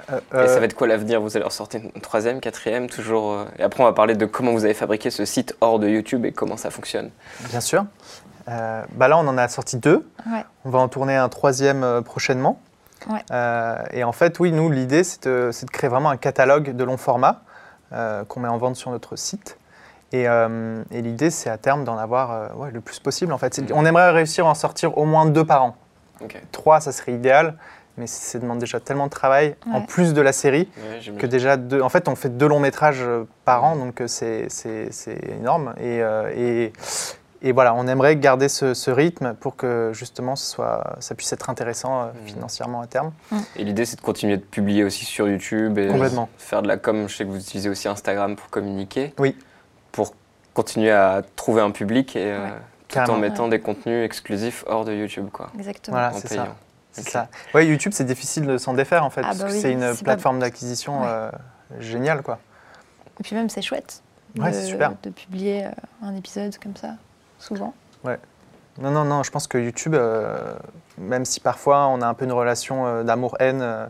[0.09, 1.19] Et ça euh, va être quoi l'avenir?
[1.21, 3.33] Vous allez ressortir une troisième, quatrième, toujours.
[3.33, 5.87] euh, Et après, on va parler de comment vous avez fabriqué ce site hors de
[5.89, 7.09] YouTube et comment ça fonctionne.
[7.49, 7.85] Bien sûr.
[8.49, 10.07] Euh, bah là, on en a sorti deux.
[10.31, 10.45] Ouais.
[10.63, 12.59] On va en tourner un troisième euh, prochainement.
[13.09, 13.19] Ouais.
[13.31, 16.97] Euh, et en fait, oui, nous, l'idée, c'est de, créer vraiment un catalogue de long
[16.97, 17.41] format
[17.91, 19.57] euh, qu'on met en vente sur notre site.
[20.13, 23.33] Et, euh, et l'idée, c'est à terme d'en avoir euh, ouais, le plus possible.
[23.33, 25.75] En fait, C'est- on aimerait réussir à en sortir au moins deux par an.
[26.51, 27.55] Trois, ça serait idéal,
[27.97, 31.57] mais ça demande déjà tellement de travail, en plus de la série, Ouais, que déjà
[31.57, 31.81] deux.
[31.81, 35.19] En fait, on fait deux longs métrages euh, par an, donc euh, c'est c'est- c'est
[35.39, 35.73] énorme.
[35.79, 36.73] Et, euh, et,
[37.41, 41.31] et voilà, on aimerait garder ce, ce rythme pour que justement ce soit, ça puisse
[41.33, 42.27] être intéressant euh, Mhm.
[42.27, 43.11] financièrement à terme.
[43.55, 46.29] Et l'idée, c'est de continuer de publier aussi sur YouTube et Complètement.
[46.37, 47.07] faire de la com.
[47.07, 49.13] Je sais que vous utilisez aussi Instagram pour communiquer.
[49.19, 49.35] Oui.
[49.91, 50.13] Pour
[50.53, 52.47] continuer à trouver un public et euh,
[52.87, 55.49] tout en mettant des contenus exclusifs hors de YouTube, quoi.
[55.57, 55.97] Exactement.
[55.97, 56.55] Voilà, c'est ça.
[57.03, 57.27] C'est ça.
[57.53, 59.79] Ouais, YouTube, c'est difficile de s'en défaire en fait, Ah parce bah que c'est une
[59.81, 61.07] pas- plateforme d'acquisition Ouais.
[61.09, 61.31] euh,
[61.79, 62.39] géniale quoi.
[63.19, 64.01] Et puis même, c'est chouette
[64.37, 64.93] Ouais, de, c'est super.
[65.01, 65.69] de publier euh,
[66.03, 66.89] un épisode comme ça,
[67.39, 67.73] souvent.
[68.79, 70.53] Non, non, non, je pense que YouTube, euh,
[70.99, 73.87] même si parfois on a un peu une relation euh, d'amour-haine euh,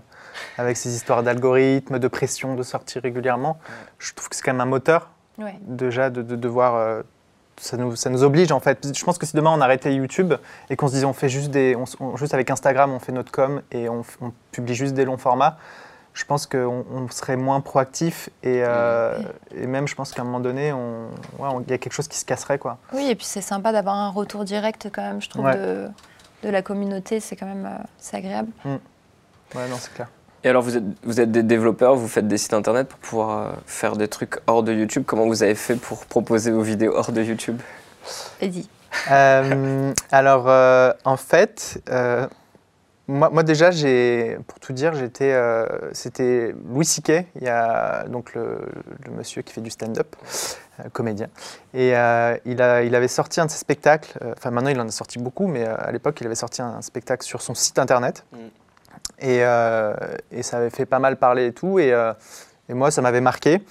[0.58, 3.60] avec ces histoires d'algorithmes, de pression de sortir régulièrement,
[4.00, 5.56] je trouve que c'est quand même un moteur Ouais.
[5.62, 6.76] déjà de, de devoir.
[7.58, 8.96] Ça, nous, ça nous oblige en fait.
[8.96, 10.34] Je pense que si demain on arrêtait YouTube
[10.70, 11.76] et qu'on se disait on fait juste des.
[11.76, 14.04] on juste avec Instagram, on fait notre com et on,
[14.52, 15.58] publie juste des longs formats,
[16.14, 19.18] je pense qu'on on serait moins proactif et, euh,
[19.56, 22.18] et même je pense qu'à un moment donné, ouais, il y a quelque chose qui
[22.18, 22.78] se casserait quoi.
[22.94, 25.56] Oui, et puis c'est sympa d'avoir un retour direct quand même, je trouve, Ouais.
[25.56, 25.88] de,
[26.44, 27.20] de la communauté.
[27.20, 28.50] C'est quand même euh, c'est agréable.
[28.66, 30.08] Ouais, non, c'est clair.
[30.44, 33.38] Et alors, vous êtes, vous êtes des développeurs, vous faites des sites internet pour pouvoir
[33.38, 35.04] euh, faire des trucs hors de YouTube.
[35.06, 37.60] Comment vous avez fait pour proposer vos vidéos hors de YouTube?
[38.40, 38.70] Eddie.
[39.12, 42.28] Euh, alors, euh, en fait, euh,
[43.08, 48.06] moi, moi déjà, j'ai, pour tout dire, j'étais, euh, c'était Louis C.K., il y a
[48.08, 48.60] donc le,
[49.06, 50.16] le monsieur qui fait du stand-up,
[50.80, 51.28] euh, comédien,
[51.74, 54.18] et euh, il, a, il avait sorti un de ses spectacles.
[54.22, 56.62] euh, Enfin, maintenant, il en a sorti beaucoup, mais euh, à l'époque, il avait sorti
[56.62, 58.38] un, spectacle sur son site internet, Mm.
[59.20, 59.94] Et, euh,
[60.32, 62.14] et ça avait fait pas mal parler et tout, et, euh,
[62.70, 63.62] moi, ça m'avait marqué.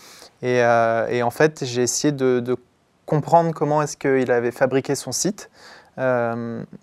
[0.43, 2.57] Et, euh, en fait, j'ai essayé de,
[3.05, 5.49] comprendre comment est-ce qu'il avait fabriqué son site.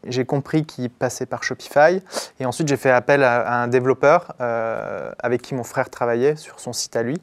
[0.08, 2.02] J'ai compris qu'il passait par Shopify
[2.39, 6.71] et ensuite j'ai fait appel à, un développeur avec qui mon frère travaillait sur son
[6.71, 7.17] site à lui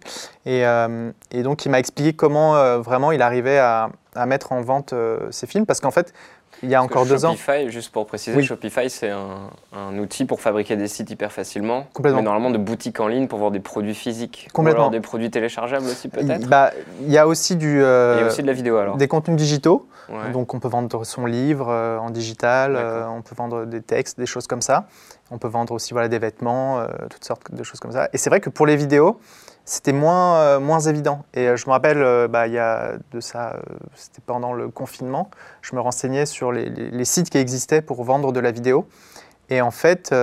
[0.44, 0.62] et,
[1.42, 4.92] donc il m'a expliqué comment vraiment il arrivait à, à mettre en vente
[5.30, 6.12] ses films parce qu'en fait
[6.62, 8.44] il y a encore deux ans Shopify, juste pour préciser, Oui.
[8.44, 11.86] Shopify, c'est un, un outil pour fabriquer des sites hyper facilement.
[11.94, 12.18] Complètement.
[12.18, 14.48] Mais normalement de boutiques en ligne pour vendre des produits physiques.
[14.52, 14.80] Complètement.
[14.80, 16.40] Ou alors des produits téléchargeables aussi, peut-être.
[16.42, 16.70] il, bah,
[17.02, 18.96] il y a aussi du, euh, Il y a aussi de la vidéo alors.
[18.96, 20.32] des contenus digitaux Ouais.
[20.32, 24.18] Donc on peut vendre son livre euh, en digital, euh, on peut vendre des textes,
[24.18, 24.88] des choses comme ça.
[25.30, 28.08] On peut vendre aussi voilà, des vêtements, toutes sortes de choses comme ça.
[28.12, 29.20] Et c'est vrai que pour les vidéos,
[29.64, 31.24] c'était moins, euh, moins évident.
[31.34, 33.56] Et euh, je me rappelle, euh, bah, il y a de ça,
[33.94, 35.30] c'était pendant le confinement,
[35.62, 38.86] je me renseignais sur les, sites qui existaient pour vendre de la vidéo.
[39.48, 40.14] Et en fait,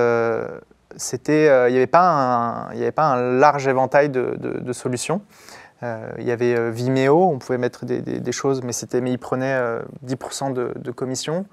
[0.96, 5.22] c'était, il n'y avait, pas un- avait pas un large éventail de, solutions.
[5.82, 9.82] Il y avait Vimeo, on pouvait mettre des, choses, mais, c'était, mais ils prenaient euh,
[10.06, 11.46] 10% de, de commission.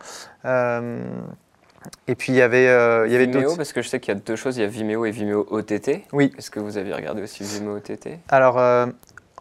[2.09, 4.15] Et puis il y avait, euh, il y avait Vimeo, parce que je sais qu'il
[4.15, 6.05] y a deux choses, il y a Vimeo et Vimeo OTT.
[6.13, 6.33] Oui.
[6.39, 8.87] Est-ce que vous avez regardé aussi Vimeo OTT Alors, euh,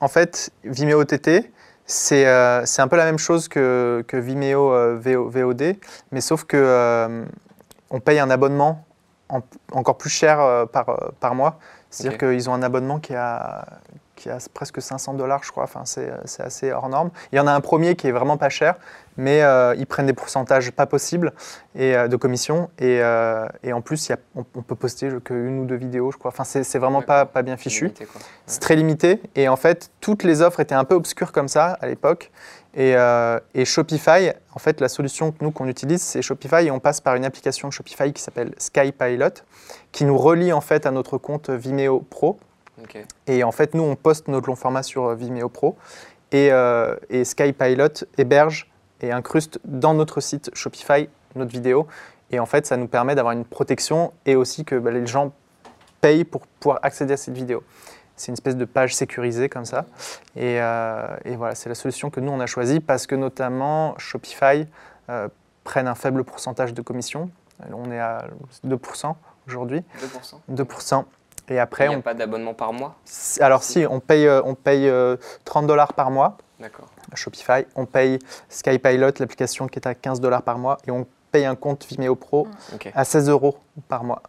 [0.01, 1.51] en fait, Vimeo OTT,
[1.85, 5.75] c'est euh, un peu la même chose que, que Vimeo euh, VO VOD,
[6.11, 7.25] mais sauf que euh,
[7.89, 8.85] on paye un abonnement
[9.29, 11.59] en- encore plus cher par, par mois.
[11.89, 13.65] C'est-à-dire qu'ils ont un abonnement qui a,
[14.15, 15.65] qui a presque 500 dollars, je crois.
[15.65, 16.09] Enfin, c'est
[16.41, 17.11] assez hors norme.
[17.31, 18.75] Il y en a un premier qui est vraiment pas cher,
[19.17, 21.33] mais euh, ils prennent des pourcentages pas possibles
[21.75, 22.69] et, euh, de commission.
[22.79, 26.11] Et, euh, et en plus, y a- on, on peut poster qu'une ou deux vidéos,
[26.11, 26.29] je crois.
[26.29, 27.91] Enfin, c'est vraiment pas, pas bien fichu.
[28.45, 31.77] C'est très limité et en fait toutes les offres étaient un peu obscures comme ça
[31.81, 32.31] à l'époque
[32.75, 32.93] et,
[33.53, 36.99] et Shopify, en fait la solution que nous qu'on utilise c'est Shopify et on passe
[36.99, 39.29] par une application de Shopify qui s'appelle Skypilot
[39.93, 42.37] qui nous relie en fait à notre compte Vimeo Pro
[43.27, 45.77] et en fait nous on poste notre long format sur Vimeo Pro
[46.31, 46.49] et,
[47.09, 48.69] et Skypilot héberge
[49.03, 51.87] et incruste dans notre site Shopify notre vidéo
[52.31, 55.31] et en fait ça nous permet d'avoir une protection et aussi que bah, les gens
[56.01, 57.63] payent pour pouvoir accéder à cette vidéo.
[58.15, 59.85] C'est une espèce de page sécurisée comme ça.
[60.35, 63.97] Et, euh, et voilà, c'est la solution que nous, on a choisie parce que notamment
[63.97, 64.67] Shopify
[65.09, 65.27] euh,
[65.63, 67.31] prennent un faible pourcentage de commission.
[67.71, 68.27] On est à
[68.65, 69.15] 2%
[69.47, 69.83] aujourd'hui.
[70.49, 70.63] 2%.
[70.63, 71.05] 2%.
[71.49, 72.95] Et Il après, n'y a on- pas d'abonnement par mois
[73.41, 76.87] alors si, on paye, euh, on paye euh, 30 dollars par mois D'accord.
[77.11, 77.65] à Shopify.
[77.75, 80.77] On paye Skypilot, l'application qui est à 15 dollars par mois.
[80.87, 82.91] Et on paye un compte Vimeo Pro Ok.
[82.95, 83.57] à 16 euros
[83.89, 84.21] par mois.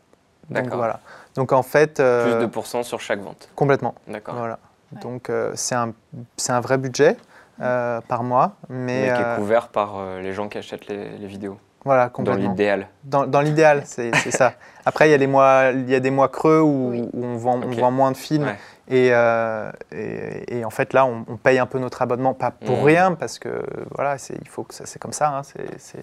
[0.50, 0.78] Donc D'accord.
[0.78, 1.00] voilà.
[1.36, 2.00] Donc en fait...
[2.00, 3.48] euh, Plus de pourcents sur chaque vente.
[3.54, 3.94] Complètement.
[4.08, 4.34] D'accord.
[4.34, 4.58] Voilà.
[4.92, 5.00] Ouais.
[5.00, 5.92] Donc euh, c'est un,
[6.36, 7.16] c'est un vrai budget
[7.60, 10.88] euh, par mois, mais, Mais qui est euh, couvert par euh, les gens qui achètent
[10.88, 11.58] les, les vidéos.
[11.84, 12.88] Voilà, Dans l'idéal.
[13.04, 14.54] Dans, dans l'idéal, c'est ça.
[14.86, 17.08] Après, il y a des mois, il y a des mois creux où, Oui.
[17.12, 17.78] où on, vend, on Ok.
[17.78, 18.44] vend moins de films.
[18.44, 18.56] Ouais.
[18.90, 22.50] Et, euh, et, et en fait, là, on, on paye un peu notre abonnement, pas
[22.50, 22.84] pour Mhm.
[22.84, 23.62] rien, parce que
[23.94, 25.96] voilà, c'est- il faut que c'est comme ça, hein, c'est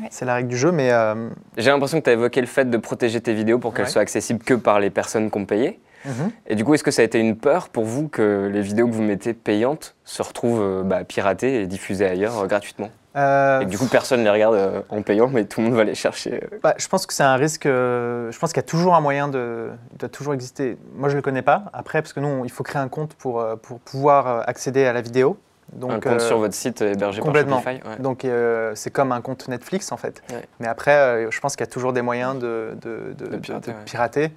[0.00, 0.26] Ouais.
[0.26, 0.70] la règle du jeu.
[0.70, 3.72] Mais euh, J'ai l'impression que tu as évoqué le fait de protéger tes vidéos pour
[3.72, 3.90] qu'elles Ouais.
[3.90, 5.80] soient accessibles que par les personnes qui ont payé.
[6.04, 6.30] mhm.
[6.46, 8.86] Et du coup, est-ce que ça a été une peur pour vous que les vidéos
[8.86, 12.90] que vous mettez payantes se retrouvent euh, bah, piratées et diffusées ailleurs euh, gratuitement?
[13.16, 15.76] Euh, Et du coup, personne ne les regarde euh, en payant, mais tout le monde
[15.76, 16.42] va les chercher.
[16.62, 17.64] Bah, je pense que c'est un risque.
[17.66, 19.70] euh, je pense qu'il y a toujours un moyen de.
[19.92, 20.76] Il doit toujours exister.
[20.94, 21.64] Moi, je ne le connais pas.
[21.72, 25.00] Après, parce que nous, il faut créer un compte pour, pour pouvoir accéder à la
[25.00, 25.38] vidéo.
[25.72, 27.60] Donc, un compte euh, sur votre site hébergé complètement.
[27.60, 27.96] par Shopify ouais.
[27.98, 30.22] Donc euh, c'est comme un compte Netflix en fait.
[30.30, 30.42] Ouais.
[30.60, 33.36] Mais après, euh, je pense qu'il y a toujours des moyens de, de- de- De
[33.38, 34.30] pirater, pirater.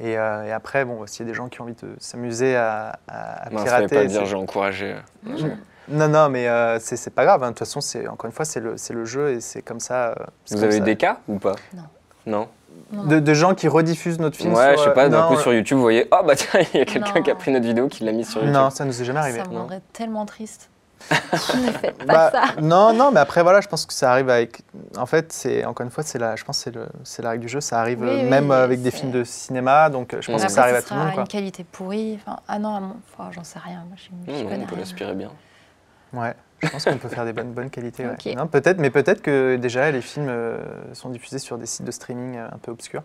[0.00, 2.98] Et, et après, bon, s'il y a des gens qui ont envie de s'amuser à,
[3.08, 4.96] à- à Non, ça fallait pirater, pas dire j'ai encouragé.
[5.22, 5.36] Mmh.
[5.88, 7.42] Non, non, mais euh, c'est pas grave.
[7.42, 7.48] hein.
[7.48, 10.08] De toute façon, c'est encore une fois, c'est le, jeu et c'est comme ça.
[10.10, 10.14] euh,
[10.50, 11.54] Vous comme avez eu des cas ou pas?
[11.74, 11.82] Non.
[12.26, 12.48] Non?
[13.06, 15.36] De, de gens qui rediffusent notre film Ouais, sur, je sais euh, pas, d'un coup
[15.36, 17.66] sur YouTube, vous voyez, oh bah tiens, il y a quelqu'un qui a pris notre
[17.66, 18.54] vidéo, qui l'a mis sur YouTube.
[18.54, 19.38] Non, ça nous est jamais arrivé.
[19.38, 19.60] ça me non.
[19.60, 20.70] rendrait tellement triste.
[21.10, 22.60] ne faites pas Bah, ça.
[22.62, 24.62] Non, non, mais après voilà, je pense que ça arrive avec.
[24.96, 27.30] En fait, c'est encore une fois, c'est la, je pense, que c'est le, c'est la
[27.30, 27.60] règle du jeu.
[27.60, 30.62] Ça arrive Oui, oui, même avec des films de cinéma, donc je pense que ça
[30.62, 31.06] arrive à tout le monde.
[31.08, 31.22] sera Quoi.
[31.24, 32.18] une qualité pourrie.
[32.24, 33.84] Enfin, ah non, à mon- enfin, j'en sais rien.
[33.86, 35.30] Moi, je, je Non, non, connais on peut l'aspirer bien.
[36.14, 38.04] Ouais, je pense qu'on peut faire des bonnes, bonnes qualités.
[38.06, 38.12] ouais.
[38.12, 38.34] Ok.
[38.36, 40.58] Non, peut-être, mais peut-être que déjà les films euh,
[40.94, 43.02] sont diffusés sur des sites de streaming euh, un peu obscurs.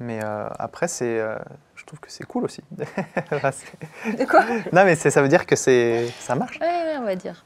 [0.00, 1.36] Mais euh, après, c'est, euh,
[1.76, 2.62] je trouve que c'est cool aussi.
[2.70, 4.44] De quoi?
[4.72, 6.58] Non, mais ça veut dire que c'est, ça marche.
[6.60, 7.44] Ouais, ouais, on va dire.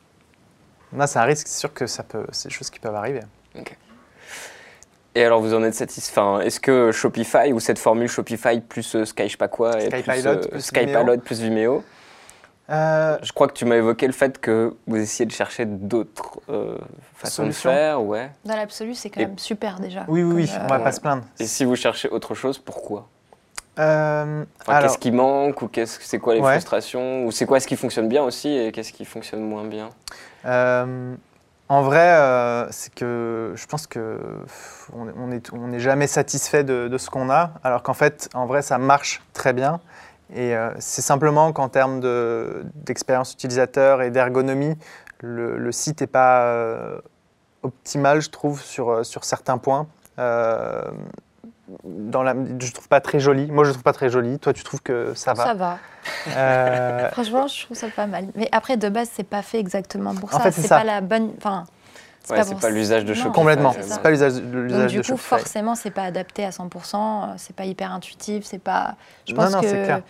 [0.93, 1.47] Non, c'est un risque.
[1.49, 3.21] C'est sûr que ça peut, c'est des choses qui peuvent arriver.
[5.15, 9.07] Et alors, vous en êtes satisfait Est-ce que Shopify ou cette formule Shopify plus euh,
[9.07, 11.19] Sky, je sais pas quoi, et Skypilot plus, euh, plus Skypilot Vimeo.
[11.19, 11.85] plus Vimeo
[12.69, 16.41] Euh, Je crois que tu m'as évoqué le fait que vous essayez de chercher d'autres
[16.49, 16.77] euh,
[17.15, 17.71] façons Solutions.
[17.71, 18.31] de faire, ouais.
[18.45, 20.05] Dans l'absolu, c'est quand Et- même super déjà.
[20.09, 21.23] oui, oui, oui, on va euh, pas se plaindre.
[21.39, 23.07] Et si vous cherchez autre chose, pourquoi?
[23.79, 26.53] Euh, Enfin, alors, Qu'est-ce qui manque ou qu'est-ce c'est quoi les Ouais.
[26.53, 29.91] frustrations ou c'est quoi ce qui fonctionne bien aussi et qu'est-ce qui fonctionne moins bien?
[30.47, 31.15] Euh,
[31.69, 36.07] en vrai, euh, c'est que je pense que pff, on on est, on n'est jamais
[36.07, 39.79] satisfait de, de ce qu'on a, alors qu'en fait, en vrai, ça marche très bien.
[40.35, 44.77] Et euh, c'est simplement qu'en termes de- d'expérience utilisateur et d'ergonomie,
[45.21, 46.99] le, le site n'est pas euh,
[47.63, 49.87] optimal, je trouve, sur, euh, sur certains points.
[50.19, 50.83] Euh,
[51.85, 53.51] dans la, je trouve pas très joli.
[53.51, 54.39] Moi, je trouve pas très joli.
[54.39, 55.45] Toi, tu trouves que ça va?
[55.45, 55.79] Ça va.
[56.29, 58.27] Euh, Franchement, je trouve ça pas mal.
[58.37, 60.51] Mais après, de base, c'est pas fait exactement pour En ça.
[60.53, 61.33] c'est pas la bonne.
[61.39, 61.65] Enfin,
[62.31, 63.33] Ouais, c'est pour pas l'usage de Shopify.
[63.33, 63.75] complètement.
[63.81, 65.29] c'est pas l'usage Donc l'usage du de coup, Shopify.
[65.29, 66.95] forcément, c'est pas adapté à 100%.
[66.97, 68.45] euh, C'est pas hyper intuitif.
[68.45, 68.97] C'est pas.
[69.29, 70.03] Je Non, pense non, que c'est clair.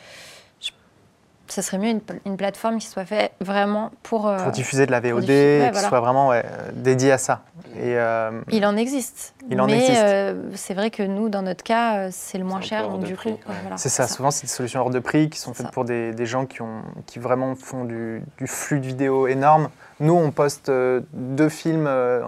[1.48, 4.28] Ça serait mieux une, une plateforme qui soit faite vraiment pour.
[4.28, 5.88] euh, pour diffuser de la VOD, diffuser- ouais, qui voilà.
[5.88, 7.42] soit vraiment ouais, euh, dédié à ça.
[7.76, 9.34] Et euh, Il en existe.
[9.50, 10.02] Il en mais existe.
[10.04, 12.88] euh, c'est vrai que nous, dans notre cas, c'est le moins cher.
[12.88, 13.54] Donc du prix, coup, ouais.
[13.62, 15.72] voilà, c'est ça, souvent c'est des solutions hors de prix qui sont faites ça.
[15.72, 19.68] pour des, des gens qui, ont, qui vraiment font du, du flux de vidéos énorme.
[20.00, 22.22] Nous, on poste euh, deux films euh,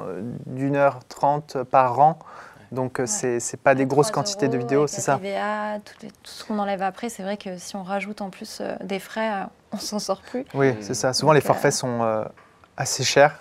[0.46, 2.18] d'une heure trente par an,
[2.72, 5.16] donc euh, c'est c'est pas des grosses 3 quantités de vidéos, c'est ça.
[5.16, 8.30] TVA, tout, les- tout ce qu'on enlève après, c'est vrai que si on rajoute en
[8.30, 10.44] plus euh, des frais, euh, on s'en sort plus.
[10.54, 11.12] Oui, c'est ça.
[11.12, 12.24] Souvent, les forfaits euh, sont euh,
[12.76, 13.40] assez chers.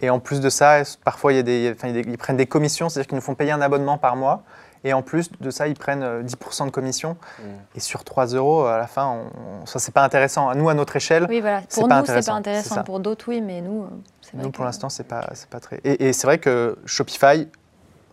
[0.00, 2.10] Et en plus de ça, parfois, il y a des, enfin, il y a des-
[2.10, 4.42] ils prennent des commissions, c'est-à-dire qu'ils nous font payer un abonnement par mois.
[4.84, 7.16] Et en plus de ça, ils prennent euh, 10% de commission.
[7.40, 7.42] Mm.
[7.74, 10.54] Et sur 3 euros, à la fin, on- ça, c'est pas intéressant.
[10.54, 11.62] Nous, à notre échelle, Oui, voilà.
[11.68, 12.84] C'est Pour pas nous, c'est pas intéressant.
[12.84, 13.86] Pour d'autres, oui, mais nous,
[14.20, 15.80] c'est vrai nous, que- pour l'instant, c'est pas, c'est pas très.
[15.82, 17.48] Et, et c'est vrai que Shopify,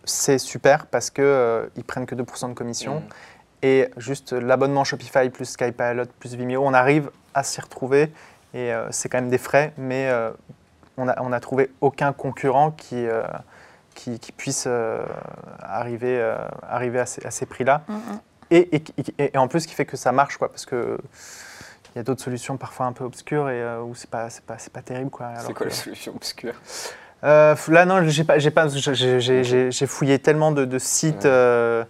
[0.06, 3.00] c'est super parce qu'ils euh, ils prennent que 2% de commission.
[3.00, 3.04] Mm.
[3.62, 8.12] Et juste l'abonnement Shopify plus Skypilot plus Vimeo, on arrive à s'y retrouver.
[8.54, 10.30] Et euh, c'est quand même des frais, mais euh,
[10.96, 13.06] on n'a on a trouvé aucun concurrent qui,
[13.94, 14.66] qui, qui puisse
[15.60, 17.82] arriver, arriver à ces, prix-là.
[17.88, 18.20] Mm, mm.
[18.50, 18.84] Et, et,
[19.18, 20.98] et- et en plus, qui fait que ça marche, quoi, parce que
[21.94, 24.44] il y a d'autres solutions parfois un peu obscures et euh, où c'est pas, c'est
[24.44, 25.30] pas, pas terrible, quoi.
[25.38, 26.54] C'est quoi que- la solution obscure?
[27.26, 28.68] Euh, là, non, j'ai pas, j'ai pas,
[29.86, 31.30] fouillé tellement de, de sites Ouais.
[31.30, 31.84] euh,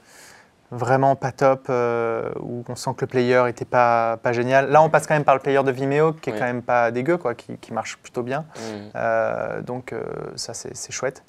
[0.72, 4.68] vraiment pas top euh, où on sent que le player était pas, pas génial.
[4.70, 6.38] Là, on passe quand même par le player de Vimeo qui est Oui.
[6.38, 8.40] quand même pas dégueu, quoi, qui, qui marche plutôt bien.
[8.57, 8.62] Mm.
[8.96, 10.03] Euh, donc euh,
[10.35, 11.22] ça, c'est c'est chouette.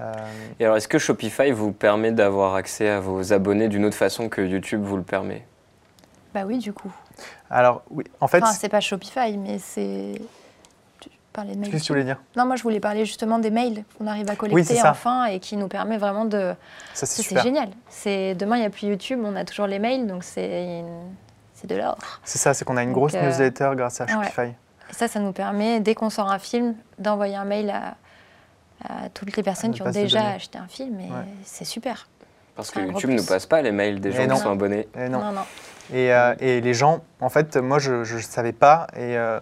[0.00, 0.12] Euh,
[0.58, 4.28] Et alors, est-ce que Shopify vous permet d'avoir accès à vos abonnés d'une autre façon
[4.28, 5.46] que YouTube vous le permet?
[6.32, 6.90] Bah oui, du coup.
[7.50, 10.14] alors, oui, en fait, Enfin, c'est pas Shopify, mais c'est.
[11.32, 11.70] Parlais de mails.
[11.70, 14.28] qu'est-ce que tu voulais dire Non, moi, je voulais parler justement des mails qu'on arrive
[14.28, 16.54] à collecter enfin et qui nous permet vraiment de.
[16.94, 17.68] Ça, c'est génial.
[17.88, 21.12] C'est demain, il n'y a plus YouTube, on a toujours les mails, donc c'est une-
[21.54, 21.96] c'est de l'or.
[22.24, 24.12] C'est ça, c'est qu'on a une Donc, grosse euh, newsletter grâce à ouais.
[24.12, 24.40] Shopify.
[24.90, 27.94] Et ça, ça nous permet, dès qu'on sort un film, d'envoyer un mail à,
[28.82, 31.10] à toutes les personnes qui ont déjà acheté un film, et Ouais.
[31.44, 32.08] c'est super.
[32.56, 34.34] Parce que YouTube ne passe pas les mails des Et gens non.
[34.34, 34.88] qui sont abonnés.
[34.98, 35.20] Et non.
[35.20, 35.42] non.
[35.92, 39.38] Et, euh, et les gens, en fait, moi, je ne savais pas, et euh,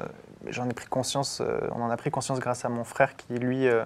[0.51, 3.35] j'en ai pris conscience, euh, on en a pris conscience grâce à mon frère qui,
[3.39, 3.85] lui, euh,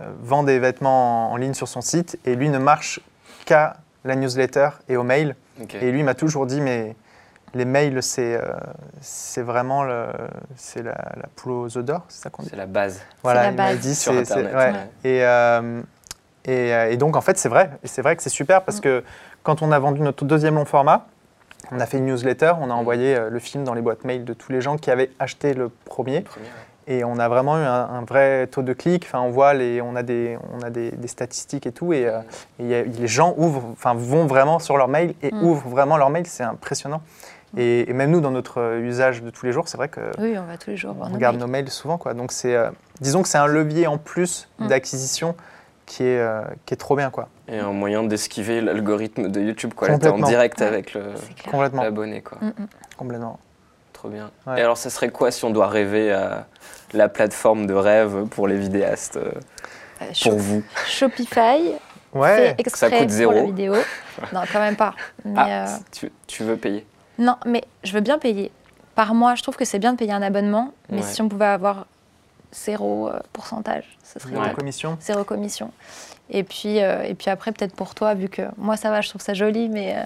[0.00, 3.00] euh, vend des vêtements en, en ligne sur son site, et lui ne marche
[3.44, 5.36] qu'à la newsletter et au mail.
[5.80, 6.96] Et lui m'a toujours dit, mais
[7.54, 8.40] les mails, c'est euh,
[9.00, 10.06] c'est vraiment le,
[10.56, 12.48] c'est la, la poule aux œufs d'or, c'est ça qu'on dit?
[12.50, 13.78] C'est la base Voilà, la il m'a base.
[13.80, 14.52] dit, sur c'est- ouais.
[14.54, 14.74] ouais.
[15.04, 15.82] Et, euh,
[16.44, 17.70] et, et donc, en fait, c'est vrai.
[17.84, 18.82] Et c'est vrai que c'est super parce Mm.
[18.82, 19.04] que
[19.42, 21.06] quand on a vendu notre deuxième long format,
[21.72, 22.62] on a fait une newsletter, Mm.
[22.62, 24.90] on a envoyé euh, le film dans les boîtes mail de tous les gens qui
[24.90, 26.20] avaient acheté le premier.
[26.22, 26.52] Premier, ouais.
[26.88, 29.04] Et on a vraiment eu un, un vrai taux de clic.
[29.06, 31.92] Enfin, on voit les, on a des, on a des, des statistiques et tout.
[31.92, 32.18] Et, euh,
[32.58, 35.42] et il y a- les gens ouvrent, enfin, vont vraiment sur leur mail et Mm.
[35.44, 36.26] ouvrent vraiment leur mail.
[36.26, 37.00] C'est impressionnant.
[37.56, 40.00] Et, et même nous, dans notre euh, usage de tous les jours, c'est vrai que
[40.18, 41.44] Oui, on va tous les jours on regarde mails.
[41.46, 41.98] nos mails souvent.
[41.98, 42.14] Quoi.
[42.14, 42.70] Donc, c'est, euh,
[43.00, 44.66] disons que c'est un levier en plus Mm.
[44.66, 45.36] d'acquisition
[45.86, 47.10] qui est, euh, qui est trop bien.
[47.10, 47.28] Quoi.
[47.52, 49.74] Et un moyen d'esquiver l'algorithme de YouTube.
[49.74, 49.88] Quoi.
[49.88, 50.66] Là, t'es en direct Ouais.
[50.66, 50.94] avec
[51.74, 52.22] l'abonné.
[52.22, 52.38] quoi.
[52.40, 52.66] Mm, mm.
[52.96, 53.38] complètement.
[53.92, 54.30] Trop bien.
[54.46, 54.58] Ouais.
[54.58, 56.46] Et alors, ça serait quoi si on doit rêver à
[56.92, 59.30] la plateforme de rêve pour les vidéastes, euh,
[60.00, 61.74] Euh, pour vous Shopify
[62.14, 62.36] Ouais.
[62.36, 63.46] fait exprès coûte pour la zéro.
[63.46, 63.74] vidéo.
[64.32, 64.94] non, quand même pas.
[65.24, 66.84] Mais, Ah, euh, tu, tu veux payer
[67.18, 68.50] Non, mais je veux bien payer.
[68.94, 71.02] Par mois, je trouve que c'est bien de payer un abonnement, mais Ouais.
[71.02, 71.86] si on pouvait avoir
[72.52, 74.48] zéro pourcentage, ce serait Ouais.
[74.48, 74.56] top.
[74.56, 74.98] commission.
[75.00, 75.70] Zéro commission.
[76.32, 79.08] Et puis, euh, et puis après, peut-être pour toi, vu que moi, ça va, je
[79.10, 80.00] trouve ça joli, mais euh,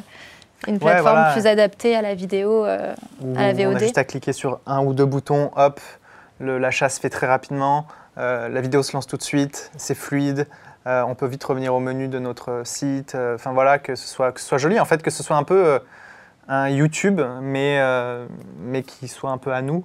[0.69, 1.33] une plateforme voilà.
[1.33, 2.65] plus adaptée à la vidéo.
[2.67, 3.79] euh, Où À la On a VOD.
[3.79, 5.81] juste à cliquer sur un ou deux boutons, hop,
[6.41, 7.87] le- l'achat se fait très rapidement,
[8.19, 10.49] euh, la vidéo se lance tout de suite, c'est fluide,
[10.89, 14.33] euh, on peut vite revenir au menu de notre site, enfin voilà, que ce, soit,
[14.33, 15.81] que ce soit joli, en fait, que ce soit un peu
[16.49, 17.81] un YouTube, mais,
[18.61, 19.85] mais qui soit un peu à nous.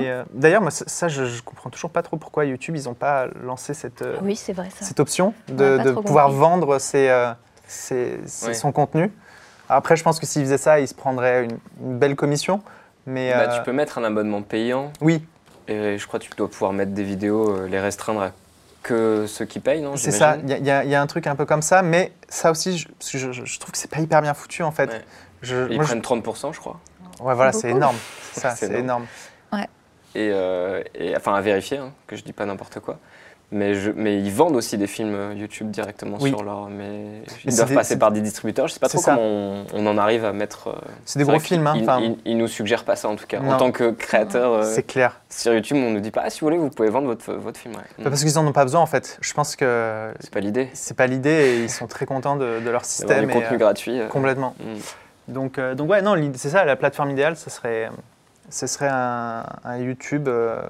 [0.00, 2.94] Et, euh, D'ailleurs, moi, ça, je, je comprends toujours pas trop pourquoi YouTube, ils n'ont
[2.94, 4.84] pas lancé cette, euh, Oui, c'est vrai ça.
[4.84, 6.40] cette option On de, pouvoir compris.
[6.40, 7.32] vendre ses, euh,
[7.66, 8.54] ses- ses- Ouais.
[8.54, 9.10] son contenu.
[9.68, 12.62] Après, je pense que s'ils faisaient ça, ils se prendraient une, une belle commission.
[13.06, 15.24] Mais Bah, euh, Tu peux mettre un abonnement payant oui,
[15.68, 18.30] et je crois que tu dois pouvoir mettre des vidéos, les restreindre à
[18.82, 20.36] que ceux qui payent, non c'est ça.
[20.42, 22.88] Il y, a- y y un truc un peu comme ça, mais ça aussi, je,
[22.88, 24.86] parce que je, je- je trouve que c'est pas hyper bien foutu en fait.
[24.90, 25.04] Ouais.
[25.40, 26.78] Je- Ils moi, je- prennent 30%, je crois.
[27.20, 27.96] ouais, voilà, c'est énorme.
[28.32, 29.06] C'est ça, C'est c'est énorme.
[30.14, 32.98] Et, euh, et- enfin, à vérifier, hein, que je dis pas n'importe quoi.
[33.54, 36.30] Mais, je, mais ils vendent aussi des films euh, YouTube directement Oui.
[36.30, 36.70] sur leur.
[36.70, 38.66] Mais ils doivent des- passer par des distributeurs.
[38.66, 39.14] Je sais pas trop ça.
[39.14, 40.68] comment on, on en arrive à mettre.
[40.68, 40.72] euh,
[41.04, 41.66] C'est des gros films.
[41.66, 43.40] hein, Ils, ils nous suggèrent pas ça en tout cas.
[43.40, 43.52] Non.
[43.52, 45.20] En tant que créateur euh, c'est clair.
[45.28, 47.60] sur YouTube, on nous dit pas ah, si vous voulez, vous pouvez vendre votre, votre
[47.60, 47.74] film.
[47.74, 47.82] ouais.
[47.98, 49.18] Bah, Parce qu'ils en ont pas besoin en fait.
[49.20, 50.70] Je pense que C'est pas l'idée.
[50.72, 53.26] c'est pas l'idée et ils sont très contents de, de leur système.
[53.26, 54.00] du et, contenu euh, gratuit.
[54.00, 54.54] euh, complètement.
[54.60, 55.32] mm.
[55.34, 57.90] Donc, donc ouais, non, c'est ça, la plateforme idéale, ce serait,
[58.50, 60.28] ce serait un, un YouTube.
[60.28, 60.60] euh,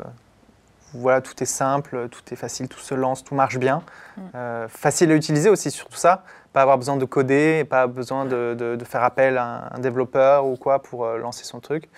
[0.95, 3.83] où, voilà, tout est simple, tout est facile, tout se lance, tout marche bien.
[4.17, 4.21] Mm.
[4.35, 6.23] Euh, facile à utiliser aussi, surtout ça.
[6.53, 9.79] Pas avoir besoin de coder, pas besoin de, de- de faire appel à un, un
[9.79, 11.89] développeur ou quoi pour euh, lancer son truc.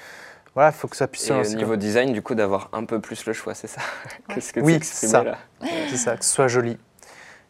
[0.55, 2.85] Voilà, il faut que ça puisse Et se au niveau design, du coup, d'avoir un
[2.85, 3.81] peu plus le choix, c'est ça
[4.29, 5.25] Qu'est-ce que Oui, c'est ça.
[5.91, 6.79] C'est ça, que ce soit joli.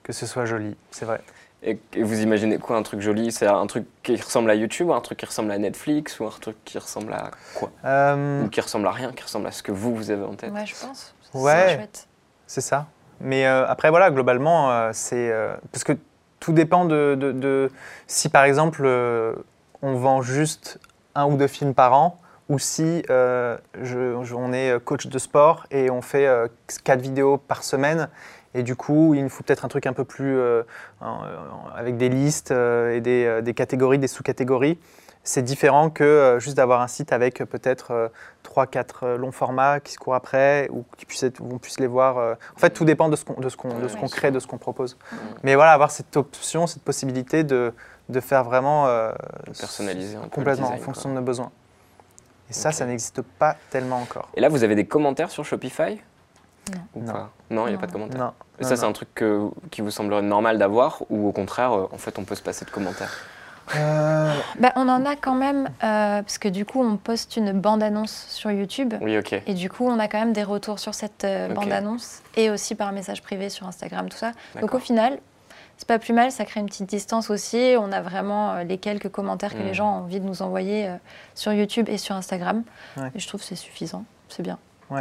[0.02, 1.20] Que ce soit joli, c'est vrai.
[1.66, 4.90] Et, et vous imaginez quoi un truc joli C'est un truc qui ressemble à YouTube,
[4.90, 8.48] un truc qui ressemble à Netflix, ou un truc qui ressemble à quoi Euh, Ou
[8.50, 10.66] qui ressemble à rien, qui ressemble à ce que vous, vous avez en tête Ouais,
[10.66, 11.14] je pense.
[11.32, 11.74] C'est Ouais.
[11.76, 12.06] chouette.
[12.46, 12.86] C'est ça.
[13.20, 15.30] Mais euh, après, voilà, globalement, euh, c'est.
[15.32, 15.92] euh, parce que
[16.40, 17.70] tout dépend de, de- de-
[18.06, 19.34] si, par exemple, euh,
[19.80, 20.78] on vend juste
[21.14, 22.18] un ou deux films par an,
[22.50, 26.48] ou si euh, je- je- on est coach de sport et on fait euh,
[26.84, 28.10] quatre vidéos par semaine.
[28.54, 30.36] Et du coup, il nous faut peut-être un truc un peu plus.
[30.38, 30.62] euh,
[31.00, 31.20] en-
[31.76, 34.78] avec des listes euh, et des, euh, des catégories, des sous-catégories.
[35.26, 38.08] C'est différent que euh, juste d'avoir un site avec euh, peut-être euh,
[38.44, 42.18] 3-4 longs formats qui se courent après ou qui puissent être- on puisse les voir.
[42.18, 42.34] euh.
[42.56, 43.34] En fait, tout dépend de ce qu'on
[44.08, 44.96] crée, de ce qu'on propose.
[45.10, 45.16] Mm.
[45.44, 47.72] Mais voilà, avoir cette option, cette possibilité de,
[48.10, 49.12] de faire vraiment euh,
[49.58, 51.10] Personnaliser un peu complètement design, en fonction quoi.
[51.12, 51.50] de nos besoins.
[52.50, 54.28] Et ça, ça n'existe pas tellement encore.
[54.34, 56.00] Et là, vous avez des commentaires sur Shopify?
[56.70, 56.80] Non.
[56.94, 57.12] Ou Non.
[57.12, 57.30] pas?
[57.50, 58.20] Non, il n'y a pas de commentaires.
[58.20, 58.32] Non.
[58.60, 61.72] Et non, ça, c'est un truc que- qui vous semblerait normal d'avoir, ou au contraire,
[61.72, 63.12] euh, en fait, on peut se passer de commentaires
[63.76, 67.52] Euh, Bah, on en a quand même, euh, parce que du coup, on poste une
[67.52, 68.92] bande-annonce sur YouTube.
[69.00, 69.32] Oui, ok.
[69.46, 72.74] Et du coup, on a quand même des retours sur cette euh, bande-annonce et aussi
[72.74, 74.32] par message privé sur Instagram, tout ça.
[74.60, 75.18] Donc au final,
[75.78, 77.74] c'est pas plus mal, ça crée une petite distance aussi.
[77.78, 80.86] On a vraiment euh, les quelques commentaires que les gens ont envie de nous envoyer
[80.88, 80.96] euh,
[81.34, 82.62] sur YouTube et sur Instagram.
[82.98, 83.10] Ouais.
[83.14, 84.58] Et je trouve que c'est suffisant, c'est bien.
[84.90, 84.98] Ok.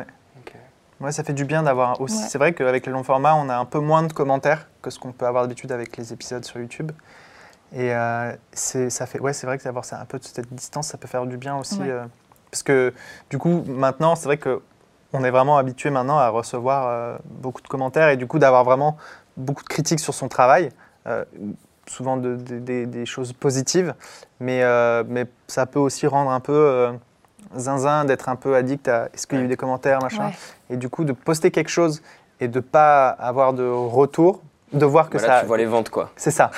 [1.04, 2.18] Ouais, ça fait du bien d'avoir aussi.
[2.18, 2.28] Ouais.
[2.30, 4.98] C'est vrai qu'avec les longs formats, on a un peu moins de commentaires que ce
[5.00, 6.92] qu'on peut avoir d'habitude avec les épisodes sur YouTube.
[7.76, 10.88] Et euh, c'est, ça fait, ouais, c'est vrai que d'avoir un peu de cette distance,
[10.88, 11.80] ça peut faire du bien aussi.
[11.80, 11.90] Ouais.
[11.90, 12.06] euh,
[12.52, 12.94] parce que
[13.30, 14.62] du coup, maintenant, c'est vrai que
[15.12, 18.64] on est vraiment habitué maintenant à recevoir euh, beaucoup de commentaires et du coup d'avoir
[18.64, 18.98] vraiment
[19.38, 20.70] beaucoup de critiques sur son travail.
[21.86, 23.94] souvent de- de- des- des choses positives,
[24.40, 24.64] mais,
[25.06, 26.94] mais ça peut aussi rendre un peu
[27.58, 30.28] zinzin, d'être un peu addict à est-ce qu'il y a eu des commentaires, machin.
[30.28, 30.34] Ouais.
[30.74, 32.02] Et du coup, de poster quelque chose
[32.40, 34.42] et de pas avoir de retour,
[34.74, 35.42] de voir que ça.
[35.42, 36.10] tu vois les ventes, quoi.
[36.16, 36.50] C'est ça.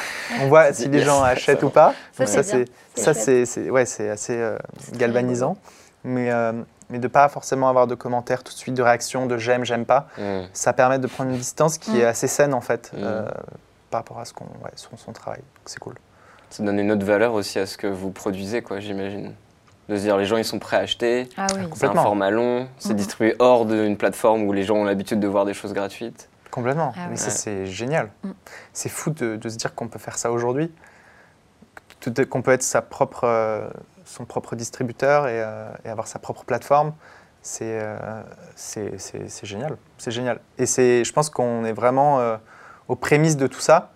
[0.42, 1.94] On voit si les gens ça achètent ou pas.
[2.14, 4.58] Ça, Donc c'est ça C'est ouais, c'est assez euh,
[4.94, 5.58] galvanisant.
[6.06, 6.54] Mais euh,
[6.90, 9.86] mais de pas forcément avoir de commentaires tout de suite, de réactions, de j'aime, j'aime
[9.86, 10.08] pas.
[10.18, 10.44] Mm.
[10.54, 11.96] Ça permet de prendre une distance qui Mm.
[11.98, 12.98] est assez saine en fait Mm.
[13.04, 13.26] euh,
[13.90, 15.42] par rapport à ce qu'on ouais, son, son travail.
[15.66, 15.96] C'est cool.
[16.52, 19.34] Ça donne une autre valeur aussi à ce que vous produisez, quoi, j'imagine.
[19.90, 21.30] De se dire, les gens, ils sont prêts à acheter.
[21.38, 21.54] Ah oui.
[21.54, 22.04] C'est un Complètement.
[22.04, 22.96] format long, c'est Mhm.
[22.96, 26.28] distribué hors d'une plateforme où les gens ont l'habitude de voir des choses gratuites.
[26.50, 26.92] Complètement.
[26.96, 27.18] Ah Mais oui.
[27.18, 28.10] ça, c'est génial.
[28.24, 28.32] Mm.
[28.74, 30.72] C'est fou de, de se dire qu'on peut faire ça aujourd'hui.
[32.30, 33.68] Qu'on peut être sa propre, euh,
[34.06, 36.94] son propre distributeur et, euh, et avoir sa propre plateforme.
[37.42, 37.98] C'est euh,
[38.56, 39.78] c'est- c'est- c'est génial.
[39.98, 40.40] C'est génial.
[40.58, 42.38] Et c'est- je pense qu'on est vraiment euh,
[42.88, 43.92] aux prémices de tout ça.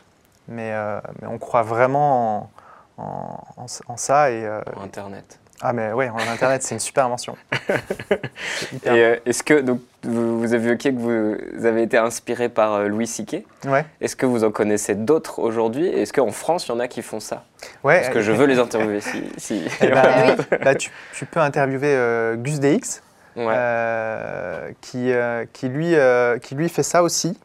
[0.47, 2.49] Mais, euh, mais on croit vraiment
[2.97, 4.31] en, en- en- en ça.
[4.31, 5.39] Et, euh, Pour Internet.
[5.61, 7.35] Ah, mais ouais, Internet, c'est une super invention.
[8.73, 12.49] Hyper Et euh, est-ce que, donc, vous, vous avez évoqué que vous avez été inspiré
[12.49, 13.43] par euh, Louis C.K.
[13.67, 13.85] Ouais.
[14.01, 15.87] Est-ce que vous en connaissez d'autres aujourd'hui?
[15.87, 17.43] Est-ce qu'en France, il y en a qui font ça?
[17.83, 19.01] Ouais, Parce que je veux les interviewer.
[19.01, 20.57] Si, si- Eh ben, Ah oui.
[20.63, 23.01] bah, tu, tu peux interviewer euh, Gus DX,
[23.35, 23.45] Ouais.
[23.55, 27.37] euh, qui, euh, qui, lui, euh, qui lui fait ça aussi.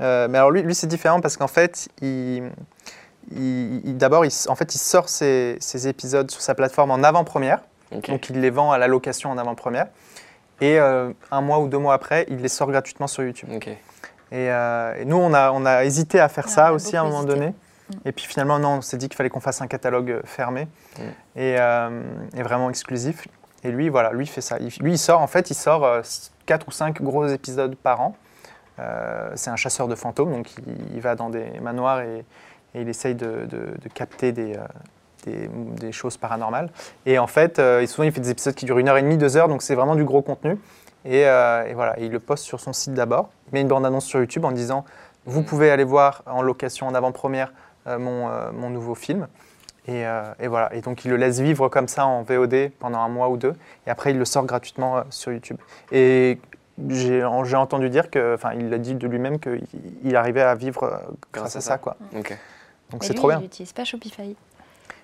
[0.00, 2.44] Euh, mais alors lui, lui c'est différent parce qu'en fait, il-
[3.30, 7.60] d'abord, en fait, il sort ses, ses épisodes sur sa plateforme en avant-première.
[7.90, 9.86] Donc il les vend à la location en avant-première.
[10.60, 13.48] Et euh, un mois ou deux mois après, il les sort gratuitement sur YouTube.
[14.30, 17.00] Et, euh, et nous, on a, on a hésité à faire Ouais, ça aussi à
[17.02, 17.34] un moment hésité.
[17.34, 17.54] donné.
[18.06, 20.68] Et puis finalement, non, on s'est dit qu'il fallait qu'on fasse un catalogue euh, fermé
[20.98, 21.02] Mm.
[21.36, 22.02] et, euh,
[22.36, 23.26] et vraiment exclusif.
[23.64, 24.56] Et lui, voilà, lui fait ça.
[24.60, 26.00] Il- lui, il sort, en fait, il sort euh,
[26.46, 28.16] 4 ou 5 gros épisodes par an.
[28.78, 30.64] Euh, c'est un chasseur de fantômes, donc il,
[30.94, 32.24] il va dans des manoirs et,
[32.74, 34.60] et il essaye de, de- de capter des, euh,
[35.24, 35.48] des,
[35.80, 36.70] des choses paranormales.
[37.06, 39.18] Et en fait, euh, souvent, il fait des épisodes qui durent une heure et demie,
[39.18, 40.58] deux heures, donc c'est vraiment du gros contenu.
[41.04, 43.30] Et, euh, et voilà, et il le poste sur son site d'abord.
[43.48, 44.84] Il met une bande-annonce sur YouTube en disant
[45.26, 45.44] Vous Mm.
[45.44, 47.52] pouvez aller voir en location en avant-première
[47.88, 49.26] euh, mon, mon nouveau film.
[49.88, 50.04] Et,
[50.38, 50.72] et voilà.
[50.76, 53.54] Et donc, il le laisse vivre comme ça en VOD pendant un mois ou deux.
[53.84, 55.56] Et après, il le sort gratuitement sur YouTube.
[55.90, 56.38] Et
[56.88, 59.64] j'ai entendu dire que, enfin, il l'a dit de lui-même qu'il
[60.04, 61.00] il arrivait à vivre
[61.32, 61.96] grâce, à ça, quoi.
[62.16, 62.38] Ok.
[62.92, 63.38] Donc, Mais c'est trop bien.
[63.38, 64.36] Il n'utilise pas Shopify.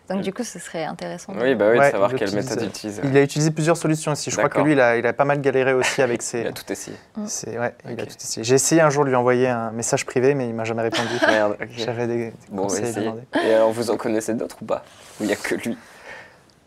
[0.08, 1.34] Donc du coup, ce serait intéressant.
[1.34, 3.00] de- Oui, bah oui, de Ouais, savoir il quelle méthode euh, il utilise.
[3.04, 4.30] Il a utilisé plusieurs solutions aussi.
[4.30, 6.46] Je crois que lui, il a, il a pas mal galéré aussi avec Il ses.
[6.46, 6.96] a tout essayé.
[7.26, 8.42] ses- ouais, il a tout essayé.
[8.44, 11.08] J'ai essayé un jour de lui envoyer un message privé, mais il m'a jamais répondu.
[11.28, 11.68] Merde, ok.
[11.76, 13.12] J'avais des, des Bon, conseils.
[13.44, 14.82] Et alors, vous en connaissez d'autres ou pas?
[15.20, 15.76] Ou il n'y a que lui?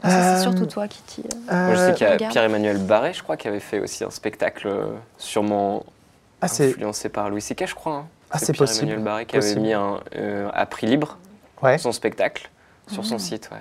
[0.03, 1.21] Ah, ça, Euh, c'est surtout toi qui t'y.
[1.51, 2.17] euh, Moi, je sais qu'il y a.
[2.17, 4.85] Pierre-Emmanuel Barré, je crois, qui avait fait aussi un spectacle euh,
[5.17, 5.83] sûrement
[6.41, 7.93] Ah, c'est influencé par Louis C.K., je crois.
[7.95, 8.07] hein.
[8.31, 8.97] Ah, c'est possible.
[8.99, 9.61] Barré qui avait Possible.
[9.61, 11.17] mis un, euh, à prix libre
[11.61, 11.77] ouais.
[11.77, 12.49] son spectacle
[12.87, 13.19] sur son Mhm.
[13.19, 13.49] site.
[13.51, 13.57] Ouais,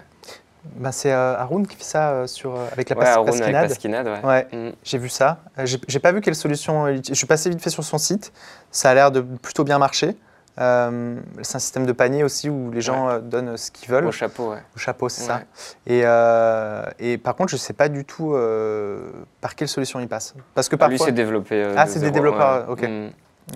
[0.77, 3.41] Bah, c'est euh, Haroun qui fait ça euh, sur, euh, avec la ouais Haroun avec
[3.41, 3.68] pasquinade.
[3.68, 4.25] Pasquinade, ouais.
[4.29, 4.73] Ouais, Mm.
[4.85, 5.39] j'ai vu ça.
[5.59, 6.87] Euh, J'ai pas vu quelle solution.
[6.89, 7.14] il utilise.
[7.14, 8.33] Je suis passé vite fait sur son site.
[8.71, 10.16] Ça a l'air de plutôt bien marcher.
[10.59, 14.05] Euh, c'est un système de panier aussi où les gens euh, donnent ce qu'ils veulent.
[14.07, 14.53] Au chapeau.
[14.53, 15.43] Au chapeau, c'est ça.
[15.87, 19.11] Et, euh, et par contre, je sais pas du tout euh,
[19.41, 20.35] par quelle solution il passe.
[20.55, 21.07] Parce que Ah, Lui, parfois.
[21.07, 21.55] c'est développé.
[21.64, 22.83] euh, Ah, c'est des développeurs, ok.
[22.83, 23.09] Mm.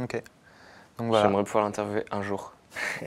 [0.05, 0.23] Ok.
[0.99, 1.25] Donc voilà.
[1.25, 2.53] J'aimerais pouvoir l'interviewer un jour.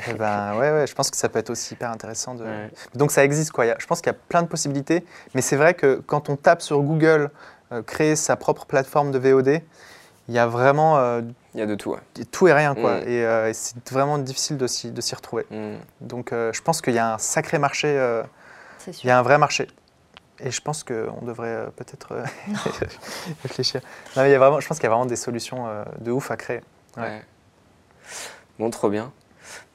[0.08, 2.36] Eh ben, ouais, ouais, je pense que ça peut être aussi hyper intéressant.
[2.36, 2.44] De...
[2.46, 2.72] Ouais.
[2.96, 3.66] Donc ça existe quoi.
[3.66, 6.02] Il y a- Je pense qu'il y a plein de possibilités, mais c'est vrai que
[6.06, 7.32] quand on tape sur Google
[7.74, 9.62] euh, créer sa propre plateforme de VOD,
[10.30, 11.22] il y a vraiment euh,
[11.54, 12.00] Il y a de tout, ouais.
[12.32, 13.00] tout et rien quoi.
[13.02, 13.08] Mm.
[13.10, 15.46] Et, euh, et c'est vraiment difficile de s'y, de s'y retrouver.
[15.52, 15.76] Mm.
[16.00, 18.24] Donc euh, je pense qu'il y a un sacré marché, euh,
[18.80, 19.68] C'est il y a un vrai marché.
[20.40, 22.24] Et je pense qu'on devrait euh, peut-être euh,
[23.44, 23.82] réfléchir.
[24.16, 25.84] Non, mais il y a vraiment, je pense qu'il y a vraiment des solutions euh,
[26.00, 26.62] de ouf à créer.
[26.96, 27.22] Ouais.
[28.60, 29.12] Bon, trop bien.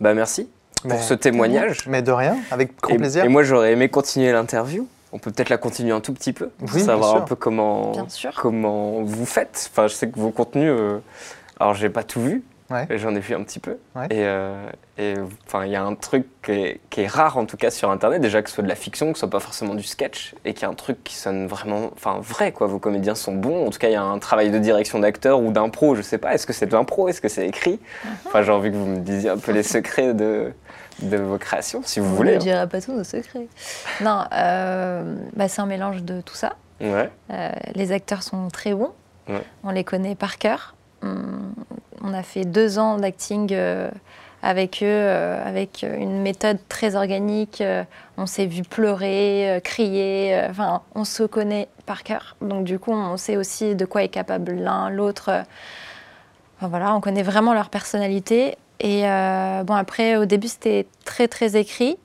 [0.01, 0.49] Bah, merci
[0.85, 1.87] Mais- pour ce témoignage.
[1.87, 3.25] Mais de rien, avec grand et, plaisir.
[3.25, 4.87] Et moi, j'aurais aimé continuer l'interview.
[5.13, 7.37] On peut peut-être la continuer un tout petit peu, pour Oui, bien savoir un peu
[7.37, 8.33] comment, Bien sûr.
[8.35, 9.69] comment vous faites.
[9.71, 10.99] Enfin, je sais que vos contenus, euh,
[11.61, 12.43] alors j'ai pas tout vu,
[12.73, 12.87] Ouais.
[12.99, 13.77] j'en ai vu un petit peu.
[13.95, 14.07] Ouais.
[14.07, 14.67] Et, euh,
[14.99, 15.15] et,
[15.47, 17.91] enfin, il y a un truc qui est, qui est rare en tout cas sur
[17.91, 20.35] Internet, déjà que ce soit de la fiction, que ce soit pas forcément du sketch,
[20.45, 22.67] et qu'il y a un truc qui sonne vraiment, enfin vrai quoi.
[22.67, 23.67] Vos comédiens sont bons.
[23.67, 26.19] En tout cas, il y a un travail de direction d'acteur ou d'impro, je sais
[26.19, 26.35] pas.
[26.35, 27.09] Est-ce que c'est de l'impro?
[27.09, 27.79] Est-ce que c'est écrit?
[28.27, 30.53] Enfin, j'ai envie que vous me disiez un peu les secrets de,
[31.03, 32.33] de vos créations, si vous On voulez.
[32.33, 32.39] ne hein.
[32.39, 33.47] dira pas tout nos secrets.
[34.01, 36.55] Non, euh, bah, c'est un mélange de tout ça.
[36.81, 37.11] Ouais.
[37.31, 38.93] Euh, les acteurs sont très bons.
[39.29, 39.43] Ouais.
[39.63, 40.75] On les connaît par cœur.
[41.03, 43.91] On, a fait deux ans d'acting euh,
[44.43, 47.61] avec eux, euh, avec une méthode très organique.
[47.61, 47.85] Euh,
[48.17, 50.41] on s'est vu pleurer, crier.
[50.51, 52.37] Enfin, on se connaît par cœur.
[52.41, 55.31] Donc du coup, on sait aussi de quoi est capable l'un, l'autre.
[56.59, 58.57] Enfin, voilà, on connaît vraiment leur personnalité.
[58.81, 61.97] Et bon, après, au début, c'était très très écrit.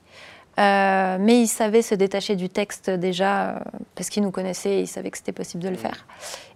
[0.58, 3.58] Euh, mais ils savaient se détacher du texte déjà, euh,
[3.94, 6.06] parce qu'ils nous connaissaient et ils savaient que c'était possible de le faire.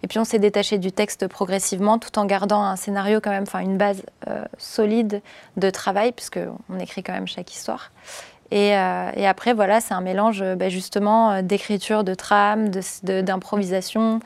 [0.01, 3.43] Et puis on s'est détaché du texte progressivement, tout en gardant un scénario quand même,
[3.43, 5.21] enfin une base euh, solide
[5.55, 6.39] de travail, puisque
[6.69, 7.91] on écrit quand même chaque histoire.
[8.55, 8.75] Et,
[9.25, 12.69] après, voilà, c'est un mélange bah, justement d'écriture, de trame,
[13.01, 14.19] d'improvisation,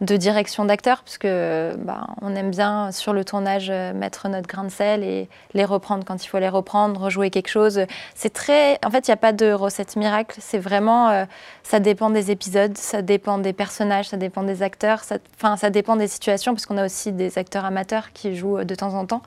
[0.00, 4.64] de, direction d'acteurs, parce que bah, on aime bien sur le tournage mettre notre grain
[4.64, 7.80] de sel et les reprendre quand il faut les reprendre, rejouer quelque chose.
[8.14, 10.34] C'est très, en fait, il n'y a pas de recette miracle.
[10.40, 11.26] C'est vraiment,
[11.62, 15.02] ça dépend des épisodes, ça dépend des personnages, ça dépend des acteurs,
[15.36, 18.74] enfin, ça dépend des situations, parce qu'on a aussi des acteurs amateurs qui jouent de
[18.74, 19.20] temps en temps.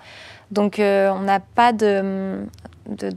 [0.50, 2.48] Donc, on n'a pas de,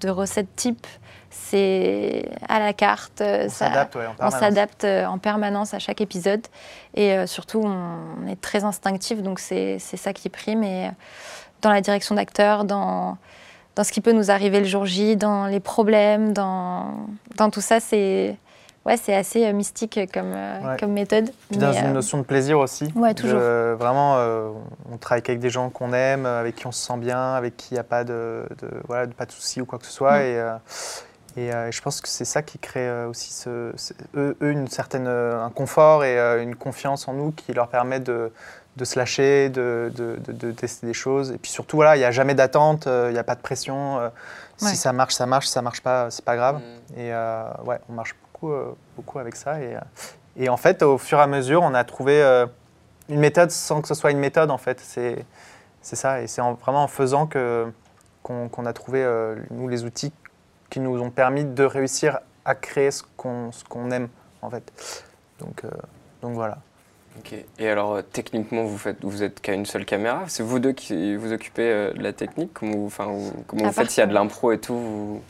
[0.08, 0.86] recette type
[1.30, 3.22] c'est à la carte.
[3.22, 6.42] On s'adapte en, en, permanence à chaque épisode.
[6.94, 10.62] Et euh, surtout, on est très instinctif, donc c'est ça qui prime.
[10.62, 10.90] Et euh,
[11.62, 13.16] dans la direction d'acteur, dans,
[13.76, 17.06] dans ce qui peut nous arriver le jour J, dans les problèmes, dans,
[17.36, 18.36] dans tout ça, c'est
[18.86, 20.34] ouais, c'est assez euh, mystique comme,
[20.80, 21.30] comme méthode.
[21.48, 22.90] Puis dans une notion de plaisir aussi.
[22.96, 23.38] Ouais, toujours.
[23.38, 24.16] vraiment,
[24.90, 27.68] on travaille avec des gens qu'on aime, avec qui on se sent bien, avec qui
[27.70, 30.18] il n'y a pas de, de, voilà, pas de soucis ou quoi que ce soit.
[30.18, 30.22] Mm.
[30.22, 30.44] Et,
[31.40, 33.72] et euh, je pense que c'est ça qui crée euh, aussi ce,
[34.14, 38.30] eux, une certaine, euh, un confort et une confiance en nous qui leur permet de,
[38.76, 41.30] de se lâcher, de, de, tester des choses.
[41.30, 44.00] Et puis surtout, voilà, il n'y a jamais d'attente, il n'y a pas de pression.
[44.58, 45.46] Si ça marche, ça marche.
[45.46, 46.56] Si ça marche pas, c'est pas grave.
[46.56, 47.00] Mm.
[47.00, 47.12] Et
[47.64, 48.52] ouais, on marche beaucoup,
[48.96, 49.60] beaucoup avec ça.
[49.62, 49.76] Et,
[50.36, 52.22] et, en fait, au fur et à mesure, on a trouvé
[53.08, 54.50] une méthode sans que ce soit une méthode.
[54.50, 55.24] En fait, c'est
[55.80, 56.20] c'est ça.
[56.20, 57.72] Et c'est vraiment en faisant que
[58.22, 59.06] qu'on a trouvé
[59.50, 60.12] nous les outils
[60.70, 64.08] qui nous ont permis de réussir à créer ce qu'on qu'on aime
[64.42, 64.72] en fait.
[65.40, 65.70] Donc, euh,
[66.22, 66.58] donc voilà.
[67.18, 67.34] Ok.
[67.58, 70.24] Et alors euh, techniquement, vous faites, vous êtes qu'à une seule caméra.
[70.28, 72.52] C'est vous deux qui vous occupez euh, de la technique.
[72.54, 73.08] Comment vous, enfin,
[73.46, 73.90] comment vous faites?
[73.90, 75.20] S'il y a de l'impro et tout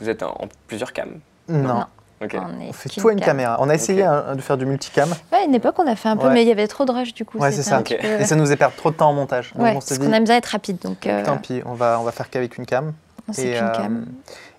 [0.00, 1.84] vous, êtes en, plusieurs cams Non.
[2.20, 3.58] On, fait tout à une caméra.
[3.60, 5.10] On a essayé de faire du multicam.
[5.30, 6.92] Ouais, à une époque, on a fait un peu, mais il y avait trop de
[6.92, 7.38] rush du coup.
[7.38, 7.82] Ouais, c'est ça.
[7.90, 9.52] Et ça nous a perdu trop de temps en montage.
[9.54, 10.78] Donc on parce qu'on aime bien être rapide.
[10.78, 12.94] Donc, Tant pis, on va, on va faire qu'avec une cam.
[13.32, 14.06] C'est qu'une cam.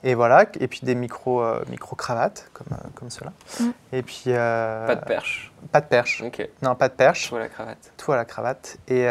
[0.03, 3.33] Et voilà, et puis des micro, euh, micro cravates comme, euh, comme cela.
[3.59, 3.69] Mm.
[3.91, 5.51] Et puis euh, pas de perche.
[5.71, 6.21] Pas de perche.
[6.23, 6.47] Ok.
[6.61, 7.29] Non, pas de perche.
[7.29, 7.91] Tout à la cravate.
[7.97, 8.77] Tout à la cravate.
[8.87, 9.05] Et,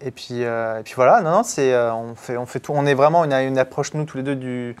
[0.00, 2.72] et puis et puis voilà, non, non, c'est on fait on fait tout.
[2.74, 4.76] On est vraiment, on a une approche nous tous les deux du,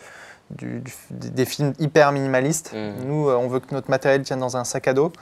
[0.56, 2.72] du, des films hyper minimalistes.
[2.72, 3.06] Mm.
[3.06, 5.12] Nous, on veut que notre matériel tienne dans un sac à dos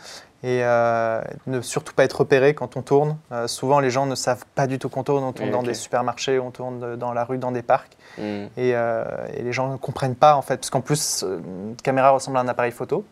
[0.43, 3.19] et euh, ne surtout pas être repéré quand on tourne.
[3.31, 5.23] Euh, souvent, les gens ne savent pas du tout qu'on tourne.
[5.23, 7.93] On tourne dans des supermarchés, on tourne dans la rue, dans des parcs.
[8.17, 8.47] Mm.
[8.59, 9.05] Euh,
[9.35, 12.41] et, les gens ne comprennent pas, en fait, parce qu'en plus, une caméra ressemble à
[12.41, 13.05] un appareil photo.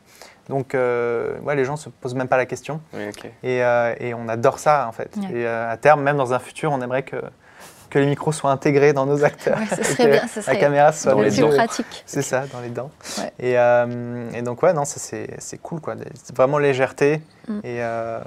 [0.48, 2.80] Donc, ouais, les gens ne se posent même pas la question.
[3.42, 5.14] et, et, on adore ça, en fait.
[5.34, 7.16] Et à terme, même dans un futur, on aimerait que
[7.90, 9.58] que les micros soient intégrés dans nos acteurs.
[9.70, 12.02] ce serait bien, la caméra soit dans les plus pratique.
[12.06, 12.90] C'est ça, dans les dents.
[13.38, 15.94] Et, euh, et, donc ouais, non, c'est cool quoi.
[16.34, 17.58] Vraiment légèreté mm.
[17.64, 18.20] et euh,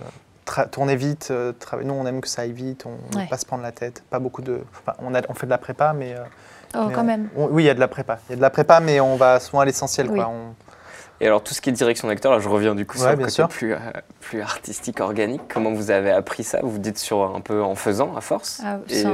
[0.71, 1.29] tourner vite.
[1.31, 1.53] Euh,
[1.83, 4.03] nous, on aime que ça aille vite, on ne pas se prendre la tête.
[4.09, 4.61] Pas beaucoup de.
[4.81, 6.15] Enfin, on, a, on fait de la prépa, mais.
[6.75, 7.29] oh, quand même.
[7.35, 8.19] oui, il y a de la prépa.
[8.29, 10.07] Il y a de la prépa, mais on va souvent à l'essentiel.
[10.07, 10.29] quoi.
[10.29, 10.55] On,
[11.21, 13.15] et alors, tout ce qui est direction d'acteur, là, je reviens du coup sur le
[13.15, 13.77] côté plus, euh,
[14.21, 15.41] plus artistique, organique.
[15.47, 16.59] Comment vous avez appris ça?
[16.63, 18.59] Vous vous dites sur un peu en faisant, à force?
[18.65, 19.11] Ah, Et, euh,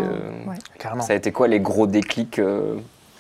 [0.80, 1.04] Carrément.
[1.04, 2.76] Ça a été quoi les gros déclics euh,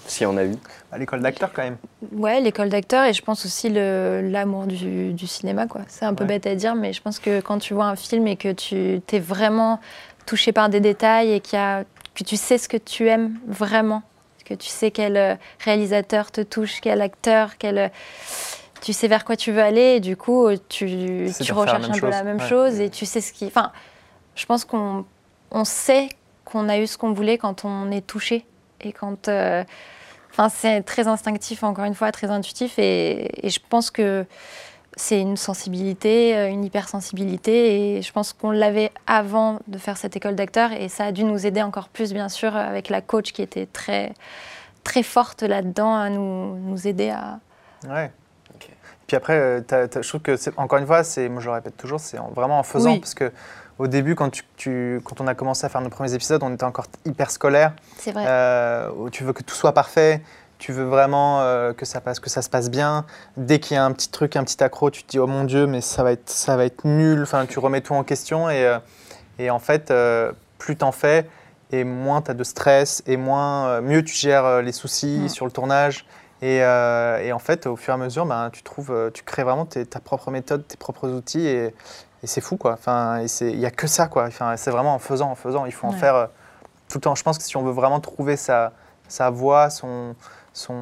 [0.08, 0.56] s'il y en a eu?
[0.94, 1.76] À L'école d'acteur, quand même.
[2.14, 5.68] Ouais, l'école d'acteur et je pense aussi l'amour du, du, cinéma.
[5.68, 5.82] quoi.
[5.90, 8.26] C'est un peu bête à dire, mais je pense que quand tu vois un film
[8.26, 9.82] et que tu t'es vraiment
[10.26, 11.84] touché par des détails et a,
[12.16, 14.02] que tu sais ce que tu aimes vraiment,
[14.46, 17.92] que tu sais quel réalisateur te touche, quel acteur, quel
[18.82, 22.10] tu sais vers quoi tu veux aller et du coup, tu, tu recherches un peu
[22.10, 23.46] la même chose et tu sais ce qui.
[23.46, 23.72] Enfin,
[24.36, 25.06] je pense qu'on
[25.52, 26.10] on sait
[26.46, 28.46] qu'on a eu ce qu'on voulait quand on est touché
[28.82, 29.28] et quand.
[29.28, 29.64] Euh,
[30.32, 34.26] enfin, c'est très instinctif, encore une fois, très intuitif et, et je pense que
[34.98, 40.16] c'est une sensibilité, euh, une hypersensibilité et je pense qu'on l'avait avant de faire cette
[40.16, 43.32] école d'acteur et ça a dû nous aider encore plus, bien sûr, avec la coach
[43.32, 44.14] qui était très,
[44.84, 47.40] très forte là-dedans à nous, nous aider à.
[47.88, 48.12] Ouais.
[49.08, 52.18] Puis après, euh, je trouve que, encore une fois, moi je le répète toujours, c'est
[52.36, 53.00] vraiment en faisant.
[53.00, 53.32] Parce que
[53.80, 56.66] au début, quand, tu, quand on a commencé à faire nos premiers épisodes, on était
[56.66, 57.74] encore hyper scolaire.
[57.98, 58.26] C'est vrai.
[58.28, 60.22] Euh, tu veux que tout soit parfait.
[60.58, 63.06] Tu veux vraiment euh, que, ça passe, que ça se passe bien.
[63.38, 65.44] Dès qu'il y a un petit truc, un petit accro, tu te dis oh mon
[65.44, 67.22] Dieu, mais ça va être, ça va être nul.
[67.22, 68.50] Enfin, tu remets tout en question.
[68.50, 68.78] Et,
[69.40, 69.94] et en fait,
[70.58, 71.30] plus t'en fais,
[71.72, 75.30] et moins tu as de stress, et moins, mieux tu gères les soucis mm.
[75.30, 76.08] sur le tournage.
[76.44, 79.44] Euh, et, en fait, au fur et à mesure, ben, tu trouves, euh, tu crées
[79.44, 81.74] vraiment ta propre méthode, tes propres outils, et,
[82.24, 82.74] c'est fou, quoi.
[82.74, 84.26] Enfin, il n'y a que ça, quoi.
[84.26, 85.66] Enfin, c'est vraiment en faisant, en faisant.
[85.66, 86.26] Il faut en faire euh,
[86.90, 87.16] tout le temps.
[87.16, 88.74] Je pense que si on veut vraiment trouver sa,
[89.08, 90.16] sa voix, son,
[90.52, 90.76] son,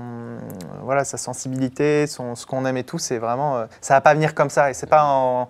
[0.82, 4.34] voilà, sa sensibilité, son, ce qu'on aime et tout, c'est vraiment, ça va pas venir
[4.34, 4.72] comme ça.
[4.72, 5.50] Et c'est pas en,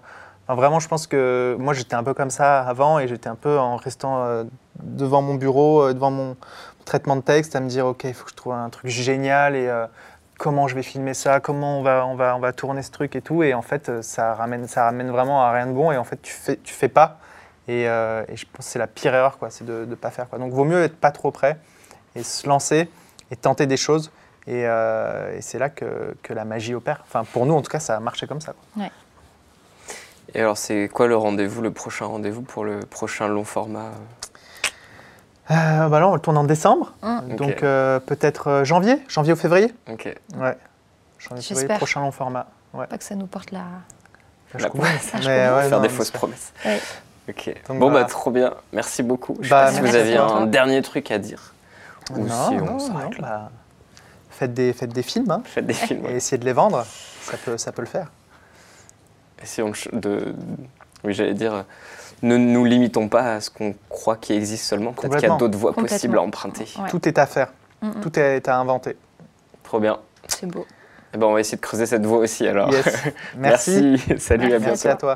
[0.49, 3.57] vraiment, je pense que moi, j'étais un peu comme ça avant, et j'étais un peu
[3.57, 4.43] en restant
[4.83, 6.35] devant mon bureau, devant mon,
[6.85, 9.55] traitement de texte, à me dire, OK, il faut que je trouve un truc génial
[9.55, 9.85] et euh,
[10.37, 13.15] comment je vais filmer ça, comment on va, on va, on va tourner ce truc
[13.15, 13.43] et tout.
[13.43, 15.91] Et en fait, euh, ça ramène, ça ramène vraiment à rien de bon.
[15.91, 17.17] Et en fait, tu fais, tu fais pas.
[17.67, 20.11] Et, euh, et je pense que c'est la pire erreur, quoi, c'est de ne pas
[20.11, 20.29] faire.
[20.29, 20.39] Quoi.
[20.39, 21.57] Donc, vaut mieux être pas trop prêt
[22.15, 22.89] et se lancer
[23.31, 24.11] et tenter des choses.
[24.47, 27.03] Et, euh, et c'est là que, que la magie opère.
[27.07, 28.53] Enfin, pour nous, en tout cas, ça a marché comme ça.
[28.53, 28.83] quoi.
[30.35, 33.91] Et alors, c'est quoi le rendez-vous, le prochain rendez-vous pour le prochain long format?
[35.51, 36.93] Euh, bah là, on le tourne en décembre.
[37.03, 37.35] Mm.
[37.35, 37.63] Donc, Ok.
[37.63, 39.73] euh, peut-être euh, janvier, janvier ou février.
[39.91, 40.13] Ok.
[40.37, 40.57] Ouais.
[41.19, 42.47] Janvier, février, prochain long format.
[42.73, 42.87] Ouais.
[42.87, 43.61] Pas que ça nous porte la.
[44.55, 44.69] Je La.
[44.99, 46.51] Ça, je Mais ouais, Faire non, des mais fausses promesses.
[46.65, 46.79] Ouais.
[47.29, 47.53] Ok.
[47.67, 48.03] Donc, bon, voilà.
[48.05, 48.53] bah, trop bien.
[48.73, 49.37] Merci beaucoup.
[49.39, 50.45] Je sais Bah, pas si vous aviez un toi.
[50.45, 51.53] dernier truc à dire.
[52.11, 53.27] Ou Non, si on non, s'arrête non, là.
[53.45, 53.51] bah,
[54.29, 56.05] faites, des, faites des films hein, Faites des films.
[56.07, 56.85] et essayez de les vendre.
[57.21, 58.11] Ça peut, ça peut le faire.
[59.41, 60.33] Essayons de,
[61.03, 61.63] Oui, j'allais dire, euh,
[62.21, 64.93] ne nous limitons pas à ce qu'on croit qui existe seulement.
[64.93, 66.65] Peut-être qu'il y a d'autres voies possibles à emprunter.
[66.79, 66.89] Ouais.
[66.89, 67.53] Tout est à faire.
[67.81, 68.01] Mm, mm.
[68.01, 68.95] Tout est à inventer.
[69.63, 69.99] Trop bien.
[70.27, 70.65] C'est beau.
[71.13, 72.71] Eh ben, on va essayer de creuser cette voie aussi alors.
[72.71, 72.85] Yes.
[73.37, 73.97] Merci.
[74.07, 74.19] Merci.
[74.19, 74.59] Salut, à Merci.
[74.59, 74.67] bientôt.
[74.67, 75.15] Merci à toi.